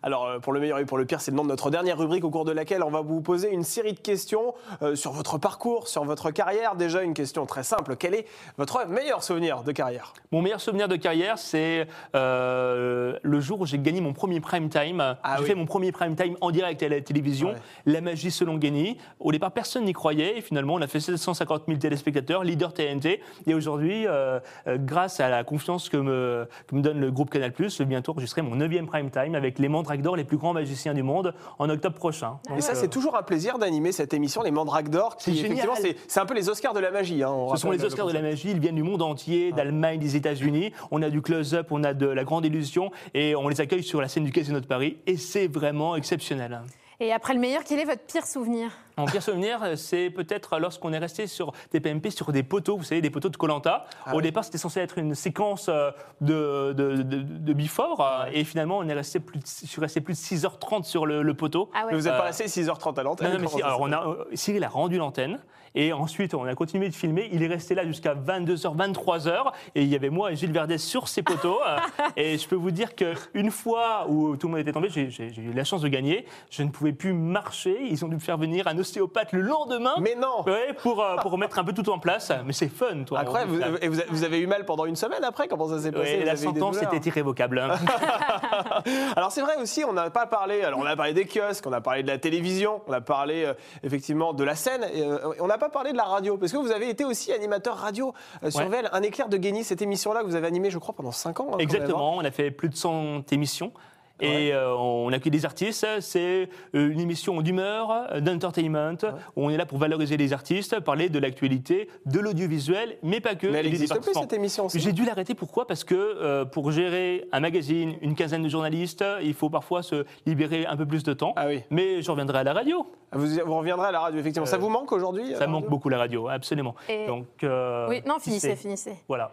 Alors, 0.05 0.27
euh, 0.27 0.39
pour 0.39 0.53
le 0.53 0.61
meilleur 0.61 0.79
et 0.79 0.85
pour 0.85 0.99
le 0.99 1.07
pire, 1.07 1.23
c'est 1.23 1.31
le 1.31 1.37
nom 1.39 1.45
de 1.45 1.49
notre 1.49 1.71
dernière 1.71 1.97
rubrique 1.97 2.25
au 2.25 2.31
cours 2.31 2.45
de 2.45 2.53
laquelle 2.53 2.83
on 2.83 2.91
va 2.91 3.01
vous 3.01 3.23
poser 3.23 3.51
une 3.51 3.63
série 3.63 3.95
de 3.95 4.01
questions 4.01 4.53
euh, 4.83 4.97
sur 4.97 5.13
votre 5.13 5.39
parcours, 5.39 5.89
sur 5.89 6.05
votre 6.05 6.31
carrière. 6.31 6.77
Déjà, 6.77 7.03
une 7.03 7.15
question 7.15 7.47
très 7.47 7.63
simple. 7.63 7.97
Quel 7.97 8.15
est 8.15 8.27
votre 8.59 8.87
meilleur 8.87 9.23
souvenir 9.23 9.63
de 9.63 9.73
carrière? 9.73 10.13
Mon 10.31 10.43
meilleur 10.43 10.61
souvenir 10.61 10.89
de 10.89 10.97
carrière, 10.97 11.39
c'est 11.39 11.87
euh, 12.15 13.19
le 13.23 13.41
jour 13.41 13.63
où 13.63 13.67
j'ai 13.67 13.79
gagné 13.79 14.03
mon 14.03 14.13
premier 14.13 14.41
prime 14.41 14.69
time. 14.69 15.01
Ah 15.01 15.37
j'ai 15.37 15.43
oui. 15.43 15.49
fait 15.49 15.55
mon 15.55 15.65
premier 15.65 15.91
prime 15.91 16.15
time 16.17 16.37
en 16.43 16.51
direct 16.51 16.83
à 16.83 16.89
la 16.91 17.01
télévision. 17.01 17.53
Ouais. 17.53 17.57
La 17.87 18.03
magie 18.03 18.31
selon 18.31 18.59
Guény. 18.59 18.99
Au 19.21 19.33
départ, 19.33 19.53
personne 19.53 19.87
n'y 19.87 19.95
croyait. 19.95 20.37
Et 20.37 20.43
finalement, 20.43 20.75
on 20.75 20.83
a 20.83 20.87
fait 20.87 21.01
750 21.01 21.63
000 21.67 21.79
téléspectateurs, 21.79 22.45
leader 22.45 22.75
TNT. 22.75 23.23
Et 23.47 23.55
aujourd'hui, 23.55 24.07
euh, 24.07 24.39
grâce 24.67 25.21
à 25.21 25.31
la 25.31 25.45
confiance 25.45 25.89
que 25.89 25.97
me, 25.97 26.47
que 26.67 26.75
me 26.75 26.83
donne 26.83 27.01
le 27.01 27.11
groupe 27.11 27.31
Canal+, 27.31 27.55
je 27.57 27.79
vais 27.79 27.87
bientôt 27.87 28.13
enregistrer 28.13 28.43
mon 28.43 28.55
neuvième 28.55 28.87
prime 28.87 29.11
time 29.11 29.35
avec 29.35 29.59
les 29.59 29.69
Mandrakes 29.69 29.94
d'or, 30.03 30.17
les 30.17 30.25
plus 30.25 30.37
grands 30.37 30.53
magiciens 30.53 30.95
du 30.95 31.03
monde, 31.03 31.35
en 31.59 31.69
octobre 31.69 31.97
prochain. 31.97 32.39
Et 32.57 32.61
ça, 32.61 32.75
c'est 32.75 32.89
toujours 32.89 33.17
un 33.17 33.23
plaisir 33.23 33.59
d'animer 33.59 33.93
cette 33.93 34.15
émission, 34.15 34.43
les 34.43 34.51
Mandrakes 34.51 34.89
d'Or, 34.89 35.17
qui 35.17 35.39
effectivement, 35.39 35.75
c'est 35.77 35.97
c'est 36.09 36.21
un 36.21 36.27
peu 36.27 36.35
les 36.35 36.49
Oscars 36.49 36.75
de 36.75 36.81
la 36.81 36.91
magie. 36.91 37.23
hein, 37.23 37.35
Ce 37.53 37.57
sont 37.59 37.71
les 37.71 37.79
le 37.79 37.85
Oscars 37.85 38.07
de 38.07 38.13
la 38.13 38.23
magie, 38.23 38.51
ils 38.51 38.61
viennent 38.61 38.75
du 38.75 38.83
monde 38.83 39.03
entier, 39.03 39.53
d'Allemagne, 39.53 39.99
des 39.99 40.17
États-Unis. 40.17 40.73
On 40.91 41.03
a 41.03 41.11
du 41.11 41.23
close-up, 41.23 41.69
on 41.71 41.85
a 41.85 41.95
de 41.95 42.07
la 42.07 42.25
grande 42.25 42.45
illusion 42.45 42.91
et 43.15 43.35
on 43.37 43.49
les 43.49 43.61
accueille 43.61 43.83
sur 43.83 44.01
la 44.01 44.09
scène 44.09 44.25
du 44.25 44.33
Casino 44.33 44.61
de 44.61 44.67
Paris 44.67 44.99
et 45.07 45.17
c'est 45.17 45.47
vraiment 45.47 45.97
exceptionnel. 45.97 46.61
Et 47.01 47.13
après 47.13 47.35
le 47.35 47.41
meilleur, 47.41 47.63
quel 47.65 47.81
est 47.81 47.85
votre 47.85 48.03
pire 48.03 48.25
souvenir? 48.27 48.71
Mon 48.97 49.07
pire 49.07 49.23
souvenir, 49.23 49.61
c'est 49.77 50.11
peut-être 50.11 50.59
lorsqu'on 50.61 50.93
est 50.93 50.99
resté 50.99 51.27
sur 51.27 51.53
des 51.73 51.81
PMP, 51.81 52.11
sur 52.11 52.31
des 52.31 52.45
poteaux, 52.45 52.77
vous 52.77 52.85
savez, 52.85 53.01
des 53.01 53.11
poteaux 53.11 53.29
de 53.29 53.37
Colanta. 53.37 53.87
Ah 54.07 54.13
Au 54.15 54.19
oui. 54.19 54.23
départ, 54.23 54.45
c'était 54.45 54.59
censé 54.59 54.79
être 54.81 54.99
une 54.99 55.17
séquence 55.17 55.69
euh, 55.69 55.91
de, 56.21 56.73
de, 56.73 57.03
de, 57.03 57.23
de 57.23 57.53
Before, 57.53 58.01
euh, 58.01 58.31
et 58.33 58.45
finalement, 58.45 58.79
on 58.79 58.89
est 58.89 58.93
resté 58.95 59.19
plus 59.19 59.41
de, 59.41 59.45
je 59.45 59.67
suis 59.67 59.81
resté 59.81 60.01
plus 60.01 60.15
de 60.15 60.19
6h30 60.19 60.85
sur 60.85 61.07
le, 61.07 61.23
le 61.23 61.35
poteau. 61.35 61.69
Ah 61.75 61.85
Mais 61.91 61.97
vous 61.97 62.03
n'êtes 62.05 62.13
Euh, 62.13 62.19
pas 62.19 62.25
resté 62.25 62.45
6h30 62.47 63.01
à 63.01 63.03
l'antenne 63.03 63.29
Non, 63.29 63.35
non, 63.35 63.41
mais 63.41 63.49
si- 63.49 63.63
alors, 63.63 63.81
on 63.81 63.91
a, 63.91 64.07
euh, 64.07 64.25
Cyril 64.35 64.63
a 64.63 64.69
rendu 64.69 64.97
l'antenne 64.99 65.41
et 65.75 65.93
ensuite 65.93 66.35
on 66.35 66.45
a 66.45 66.55
continué 66.55 66.89
de 66.89 66.95
filmer. 66.95 67.29
Il 67.33 67.43
est 67.43 67.47
resté 67.47 67.75
là 67.75 67.85
jusqu'à 67.85 68.15
22h, 68.15 68.77
23h 68.77 69.53
et 69.75 69.83
il 69.83 69.89
y 69.89 69.97
avait 69.97 70.11
moi 70.11 70.33
et 70.33 70.37
Gilles 70.37 70.53
Verdet 70.53 70.79
sur 70.79 71.09
ces 71.09 71.23
poteaux. 71.23 71.59
euh, 71.67 71.77
et 72.17 72.39
je 72.39 72.49
peux 72.49 72.55
vous 72.57 72.71
dire 72.71 72.95
qu'une 72.95 73.51
fois 73.51 74.07
où 74.09 74.37
tout 74.37 74.47
le 74.47 74.53
monde 74.53 74.61
était 74.61 74.73
tombé, 74.73 74.89
j'ai 74.91 75.09
eu 75.37 75.53
la 75.53 75.65
chance 75.65 75.81
de 75.83 75.89
gagner. 75.89 76.27
Je 76.51 76.63
ne 76.63 76.71
pouvais 76.71 76.93
plus 76.93 77.13
marcher. 77.13 77.79
Ils 77.89 78.05
ont 78.05 78.09
dû 78.09 78.15
me 78.17 78.21
faire 78.21 78.37
venir 78.39 78.67
un 78.69 78.79
ostéopathe 78.79 79.33
le 79.33 79.41
lendemain. 79.41 79.95
Mais 80.01 80.15
non 80.15 80.43
Ouais, 80.47 80.73
pour, 80.83 81.03
euh, 81.03 81.17
pour 81.17 81.31
remettre 81.33 81.59
un 81.59 81.65
peu 81.65 81.73
tout 81.73 81.89
en 81.91 81.99
place. 81.99 82.33
Mais 82.47 82.53
c'est 82.53 82.69
fun, 82.69 83.05
toi. 83.05 83.21
Incroyable. 83.21 83.53
Vous, 83.53 83.63
avez- 83.63 83.85
et 83.85 83.89
vous 83.89 84.01
avez- 84.01 84.09
vous 84.11 84.25
avez 84.25 84.39
eu 84.41 84.47
mal 84.47 84.65
pendant 84.65 84.85
une 84.85 84.97
semaine 84.97 85.25
après? 85.25 85.49
Comment 85.49 85.69
ça 85.69 85.79
s'est 85.81 85.93
passé? 85.93 86.19
Ouais, 86.19 86.25
la 86.25 86.37
sentence 86.37 86.81
était 86.83 87.09
irrévocable. 87.09 87.59
hein. 87.59 87.71
Alors 89.17 89.33
c'est 89.33 89.41
vrai 89.43 89.57
aussi, 89.61 89.85
on 89.85 89.93
n'a 89.93 90.11
pas 90.11 90.27
parlé. 90.27 90.63
Alors 90.63 90.79
on 90.81 90.85
a 90.87 90.97
parlé 90.97 91.13
des 91.15 91.27
kiosques, 91.27 91.67
on 91.67 91.73
a 91.73 91.81
parlé 91.81 92.03
de 92.03 92.09
la 92.09 92.19
télévision, 92.19 92.83
on 92.87 92.93
a 92.93 93.01
parlé 93.01 93.45
euh, 93.45 93.55
effectivement 93.83 94.33
de 94.33 94.45
la 94.45 94.55
scène. 94.55 94.85
et, 94.93 95.03
euh, 95.03 95.19
on 95.41 95.47
n'a 95.47 95.59
pas 95.65 95.71
parlé 95.71 95.93
de 95.93 95.97
la 95.97 96.05
radio 96.05 96.37
parce 96.37 96.53
que 96.53 96.59
vous 96.59 96.71
avez 96.71 96.91
été 96.91 97.05
aussi 97.05 97.33
animateur 97.33 97.77
radio 97.77 98.13
euh, 98.43 98.51
sur 98.51 98.69
Ouais. 98.69 98.83
Un 98.93 99.03
éclair 99.03 99.29
de 99.29 99.37
Guény, 99.37 99.65
cette 99.65 99.83
émission-là 99.83 100.21
que 100.21 100.27
vous 100.27 100.35
avez 100.35 100.47
animée, 100.47 100.71
je 100.71 100.79
crois, 100.79 100.95
pendant 100.95 101.13
5 101.13 101.41
ans. 101.41 101.47
hein, 101.51 101.55
hein. 101.55 101.59
Exactement, 101.59 102.17
on 102.17 102.25
a 102.25 102.31
fait 102.31 102.51
plus 102.51 102.69
de 102.69 102.77
100 102.77 103.33
émissions. 103.33 103.73
Et 104.21 104.53
euh, 104.53 104.75
on 104.77 105.13
accueille 105.13 105.33
des 105.33 105.45
artistes. 105.45 105.87
C'est 106.01 106.49
euh, 106.75 106.91
une 106.91 107.01
émission 107.01 107.41
d'humeur, 107.43 107.91
euh, 108.13 108.21
d'entertainment, 108.21 108.95
où 109.37 109.45
on 109.45 109.51
est 109.51 109.57
là 109.57 109.67
pour 109.67 109.79
valoriser 109.79 110.17
les 110.17 110.33
artistes, 110.33 110.79
parler 110.81 111.09
de 111.09 111.19
l'actualité, 111.19 111.89
de 112.07 112.21
l'audiovisuel, 112.21 112.97
mais 113.03 113.21
pas 113.21 113.35
que. 113.35 113.49
Mais 113.49 113.59
elle 113.59 113.67
n'existe 113.67 114.01
plus 114.01 114.15
cette 114.15 114.33
émission 114.33 114.67
aussi. 114.67 114.79
J'ai 114.79 114.93
dû 114.93 115.05
l'arrêter. 115.05 115.35
Pourquoi? 115.35 115.67
Parce 115.67 115.83
que 115.83 115.95
euh, 115.95 116.45
pour 116.45 116.71
gérer 116.71 117.27
un 117.33 117.41
magazine, 117.41 117.97
une 118.03 118.15
quinzaine 118.15 118.43
de 118.45 118.49
journalistes, 118.49 119.05
il 119.23 119.35
faut 119.35 119.51
parfois 119.51 119.83
se 119.83 120.05
libérer 120.27 120.65
un 120.67 120.77
peu 120.77 120.87
plus 120.87 121.03
de 121.03 121.13
temps. 121.13 121.33
Ah 121.37 121.47
oui. 121.49 121.63
Mais 121.71 122.01
je 122.01 122.11
reviendrai 122.11 122.39
à 122.39 122.45
la 122.45 122.53
radio. 122.53 122.87
Vous, 123.13 123.27
vous 123.45 123.57
reviendrez 123.59 123.89
à 123.89 123.93
la 123.93 124.01
radio, 124.01 124.21
effectivement. 124.21 124.47
ça 124.47 124.59
vous 124.59 124.69
manque 124.69 124.93
aujourd'hui 124.93 125.35
Ça 125.37 125.47
manque 125.47 125.69
beaucoup 125.69 125.89
la 125.89 125.99
radio, 125.99 126.29
absolument. 126.29 126.75
Et- 126.89 127.07
Donc, 127.07 127.27
euh, 127.43 127.89
Oui, 127.89 128.01
non, 128.07 128.19
finissez, 128.21 128.55
finissez. 128.57 128.95
Voilà. 129.09 129.33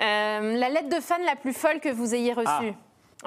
Euh, 0.00 0.56
la 0.56 0.68
lettre 0.70 0.88
de 0.88 1.00
fan 1.02 1.20
la 1.26 1.36
plus 1.36 1.52
folle 1.52 1.78
que 1.80 1.90
vous 1.90 2.14
ayez 2.14 2.32
reçue? 2.32 2.46
Ah, 2.48 2.62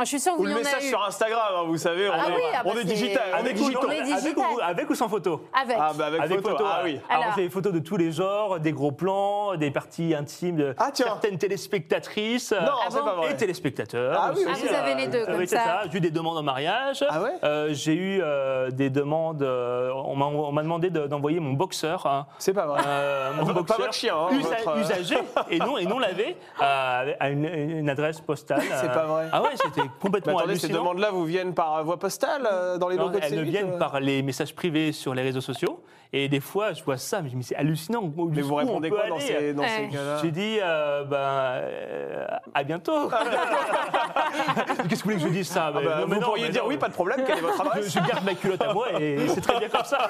je 0.04 0.10
suis 0.10 0.20
sûre 0.20 0.34
que 0.34 0.40
Ou 0.40 0.42
vous 0.42 0.46
le 0.46 0.52
y 0.52 0.56
en 0.56 0.58
message 0.58 0.84
eu. 0.84 0.90
sur 0.90 1.04
Instagram, 1.04 1.54
hein, 1.58 1.64
vous 1.68 1.78
savez, 1.78 2.10
on 2.10 2.14
Ah 2.14 2.30
est, 2.30 2.36
oui, 2.36 2.42
ah 2.54 2.62
bah 2.64 2.70
on 2.74 2.74
est 2.74 2.78
c'est- 2.80 2.84
digital, 2.86 3.24
on 3.32 3.36
est 3.36 3.40
Avec 3.40 3.58
ou- 3.60 3.70
est 3.70 3.76
avec, 3.86 4.04
digital. 4.04 4.46
ou, 4.56 4.60
avec 4.62 4.90
ou 4.90 4.96
sans 4.96 5.08
photo 5.08 5.46
Avec. 5.54 5.78
Ah 5.80 5.92
bah 5.98 6.06
avec, 6.08 6.22
Avec 6.22 6.38
photo, 6.42 6.50
photo, 6.50 6.66
ah 6.68 6.82
oui. 6.84 7.00
Alors, 7.10 7.24
Alors. 7.24 7.36
j'ai 7.38 7.44
des 7.44 7.50
photos 7.50 7.72
de 7.74 7.80
tous 7.80 7.98
les 7.98 8.12
genres, 8.12 8.60
des 8.60 8.72
gros 8.74 8.92
plans, 8.92 9.56
des 9.56 9.72
parties 9.72 10.14
intimes 10.14 10.58
de 10.58 10.76
Ah, 10.78 10.90
tiens. 10.94 11.06
certaines 11.06 11.38
téléspectatrices 11.38 12.52
Non, 12.52 12.58
Ah 12.74 12.88
c'est 12.90 13.00
bon 13.00 13.06
pas 13.06 13.14
vrai. 13.16 13.32
et 13.32 13.36
téléspectateurs. 13.36 14.18
Ah 14.20 14.32
oui, 14.36 14.44
aussi, 14.46 14.64
Ah, 14.66 14.68
vous 14.68 14.74
avez 14.76 14.96
les 14.96 15.08
deux, 15.08 15.20
euh, 15.20 15.26
comme 15.28 15.36
oui, 15.38 15.48
c'est 15.48 15.56
ça. 15.56 15.82
J'ai 15.92 15.98
eu 15.98 16.02
des 16.02 16.12
demandes 16.12 16.38
en 16.38 16.44
mariage. 16.44 17.04
Ah 17.10 17.22
ouais 17.22 17.32
Euh, 17.44 17.70
J'ai 17.72 17.94
eu 17.96 18.20
euh, 18.22 18.72
des 18.72 18.90
demandes. 18.90 19.44
euh, 19.44 19.92
on 19.94 20.16
m'a 20.16 20.26
on 20.26 20.52
m'a 20.52 20.64
demandé 20.64 20.90
de- 20.90 21.08
d'envoyer 21.08 21.40
mon 21.40 21.54
boxeur. 21.54 22.06
hein. 22.06 22.26
C'est 22.40 22.54
pas 22.54 22.66
vrai. 22.66 22.82
Euh, 22.86 23.32
mon 23.34 23.46
Pas 23.46 23.54
boxeur 23.54 23.78
votre 23.78 23.94
chien, 23.94 24.16
hein, 24.16 24.28
usa- 24.32 24.50
votre, 24.50 24.68
euh. 24.70 24.82
usagé 24.82 25.16
et 25.50 25.60
non, 25.60 25.78
et 25.78 25.86
non 25.86 26.00
lavé 26.00 26.36
euh, 26.62 27.14
à 27.20 27.30
une, 27.30 27.46
une 27.46 27.90
adresse 27.90 28.20
postale. 28.22 28.62
C'est 28.82 28.90
euh. 28.90 28.94
pas 28.94 29.06
vrai. 29.06 29.28
Ah 29.32 29.42
ouais, 29.42 29.50
c'était 29.64 29.85
Complètement 30.00 30.38
attendez, 30.38 30.56
ces 30.56 30.66
hallucinant. 30.66 30.80
demandes-là 30.82 31.12
vous 31.12 31.26
viennent 31.26 31.54
par 31.54 31.84
voie 31.84 31.98
postale 32.00 32.48
euh, 32.52 32.78
dans 32.78 32.90
les 32.90 32.98
Non, 32.98 33.06
locaux 33.08 33.20
de 33.20 33.24
elles 33.24 33.36
ne 33.36 33.44
C8, 33.44 33.46
viennent 33.46 33.72
euh 33.74 33.78
par 33.78 34.00
les 34.00 34.22
messages 34.22 34.54
privés 34.56 34.92
sur 34.92 35.14
les 35.14 35.22
réseaux 35.22 35.42
sociaux. 35.42 35.82
Et 36.14 36.30
des 36.30 36.40
fois, 36.40 36.74
je 36.74 36.84
vois 36.84 36.98
ça, 36.98 37.22
mais 37.22 37.30
je 37.30 37.36
me 37.36 37.42
dis, 37.42 37.48
c'est 37.48 37.56
hallucinant. 37.56 38.02
Mais 38.32 38.42
vous 38.42 38.56
répondez 38.56 38.90
quoi 38.90 39.08
dans 39.10 39.20
ces, 39.20 39.54
dans 39.54 39.64
ces 39.64 39.90
cas-là 39.90 40.18
J'ai 40.22 40.32
dit, 40.32 40.58
euh, 40.62 41.04
ben, 41.04 41.18
euh, 41.18 42.26
à 42.54 42.64
bientôt. 42.64 43.10
Qu'est-ce 44.90 45.04
que 45.04 45.10
vous 45.10 45.14
voulez 45.14 45.16
que 45.16 45.22
je 45.22 45.28
dise 45.34 45.48
ça? 45.48 45.66
Ah 45.68 45.72
bah, 45.72 45.82
non, 45.82 46.08
mais 46.08 46.16
Vous 46.16 46.22
non, 46.22 46.28
pourriez 46.28 46.46
mais 46.46 46.52
dire 46.52 46.64
non. 46.64 46.70
oui, 46.70 46.78
pas 46.78 46.88
de 46.90 46.94
problème, 46.94 47.24
quelle 47.26 47.38
est 47.38 47.42
votre 47.42 47.56
Je, 47.58 47.62
adresse 47.70 47.94
je 47.94 48.00
garde 48.00 48.24
ma 48.26 48.34
culotte 48.36 48.62
à 48.62 48.74
moi 48.74 48.88
et 49.02 49.28
c'est 49.30 49.42
très 49.42 49.60
bien 49.60 49.70
comme 49.70 49.84
ça. 49.84 50.10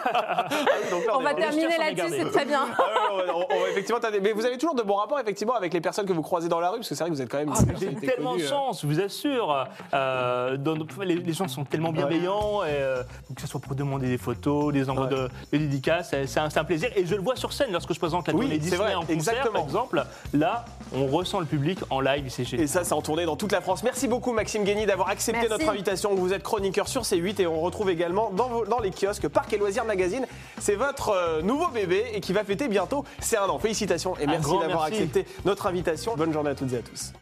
Donc 0.92 1.06
là, 1.06 1.14
On 1.18 1.22
va 1.22 1.34
terminer 1.34 1.78
là-dessus, 1.78 2.10
c'est 2.18 2.32
très 2.32 2.46
bien. 2.46 2.66
Ah 2.78 2.84
on 3.34 3.46
on 3.50 3.66
effectivement. 3.68 4.00
Mais 4.22 4.32
vous 4.34 4.46
avez 4.46 4.58
toujours 4.58 4.76
de 4.76 4.82
bons 4.84 4.96
rapports 4.96 5.20
effectivement 5.20 5.54
avec 5.56 5.74
les 5.74 5.82
personnes 5.82 6.06
que 6.06 6.14
vous 6.14 6.22
croisez 6.22 6.50
dans 6.50 6.60
la 6.60 6.70
rue, 6.70 6.78
parce 6.78 6.90
que 6.90 6.96
c'est 6.96 7.04
vrai 7.04 7.10
que 7.12 7.16
vous 7.16 7.22
êtes 7.22 7.30
quand 7.30 7.38
même. 7.38 7.52
Ah, 7.54 8.06
tellement 8.06 8.36
de 8.36 8.42
euh. 8.42 8.48
chance, 8.48 8.82
je 8.82 8.88
vous 8.88 9.00
assure. 9.00 9.66
Euh, 9.94 10.58
dans- 10.58 10.76
les, 11.04 11.16
les 11.16 11.34
gens 11.34 11.48
sont 11.48 11.64
tellement 11.66 11.92
bienveillants, 11.92 12.64
et, 12.64 12.68
euh, 12.70 13.04
que 13.36 13.42
ce 13.42 13.48
soit 13.48 13.60
pour 13.60 13.76
demander 13.76 14.08
des 14.08 14.18
photos, 14.18 14.74
des 14.74 14.90
envois 14.90 15.06
Ouais. 15.06 15.10
de, 15.52 15.58
de 15.58 15.66
c'est 16.04 16.28
c'est 16.28 16.40
un, 16.40 16.50
c'est 16.50 16.60
un 16.60 16.64
plaisir. 16.64 16.90
Et 16.96 17.06
je 17.06 17.16
le 17.16 17.22
vois 17.22 17.36
sur 17.36 17.54
scène 17.54 17.72
lorsque 17.72 17.94
je 17.94 18.00
présente 18.00 18.28
la 18.28 18.34
Oui, 18.34 18.42
tournée 18.42 18.56
c'est 18.56 18.62
Disney 18.62 18.78
vrai, 18.78 18.96
en 18.96 19.02
concert, 19.02 19.16
exactement. 19.16 19.54
par 19.54 19.64
exemple. 19.64 20.06
Là, 20.34 20.66
on 20.94 21.08
ressent 21.08 21.40
le 21.40 21.46
public 21.46 21.80
en 21.90 22.00
live, 22.02 22.26
c'est 22.30 22.52
Et 22.54 22.68
ça, 22.68 22.84
c'est 22.84 22.94
en 22.94 23.02
tournée 23.02 23.26
dans 23.26 23.36
toute 23.36 23.52
la 23.52 23.62
France. 23.62 23.84
Merci 23.84 24.08
beaucoup, 24.08 24.32
Maxime 24.34 24.64
Guény, 24.64 24.86
d'avoir 24.86 25.10
accepté 25.10 25.42
Merci. 25.48 25.50
notre 25.60 25.70
invitation. 25.70 26.16
Vous 26.16 26.34
êtes 26.34 26.44
chroniqueur 26.44 26.88
sur 26.88 27.02
C8 27.04 27.42
et 27.42 27.48
on 27.48 27.60
retrouve 27.62 27.90
également 27.90 28.30
dans, 28.32 28.48
vos- 28.50 28.66
dans 28.66 28.80
les 28.80 28.92
kiosques 28.92 29.28
Parc 29.28 29.52
et 29.54 29.58
Loisirs 29.58 29.86
Magazine. 29.86 30.26
C'est 30.60 30.76
votre 30.76 31.10
euh, 31.10 31.42
nouveau 31.42 31.68
bébé 31.70 32.04
et 32.14 32.22
qui 32.22 32.34
va 32.34 32.44
fêter 32.44 32.68
bientôt 32.68 33.04
ses 33.20 33.38
un 33.38 33.48
an. 33.50 33.60
Félicitations 33.60 34.16
et 34.20 34.28
merci 34.28 34.52
d'avoir 34.60 34.90
merci. 34.90 35.04
accepté 35.04 35.26
notre 35.46 35.68
invitation. 35.68 36.16
Bonne 36.16 36.34
journée 36.34 36.52
à 36.52 36.56
toutes 36.56 36.74
et 36.74 36.78
à 36.78 36.82
tous. 36.82 37.14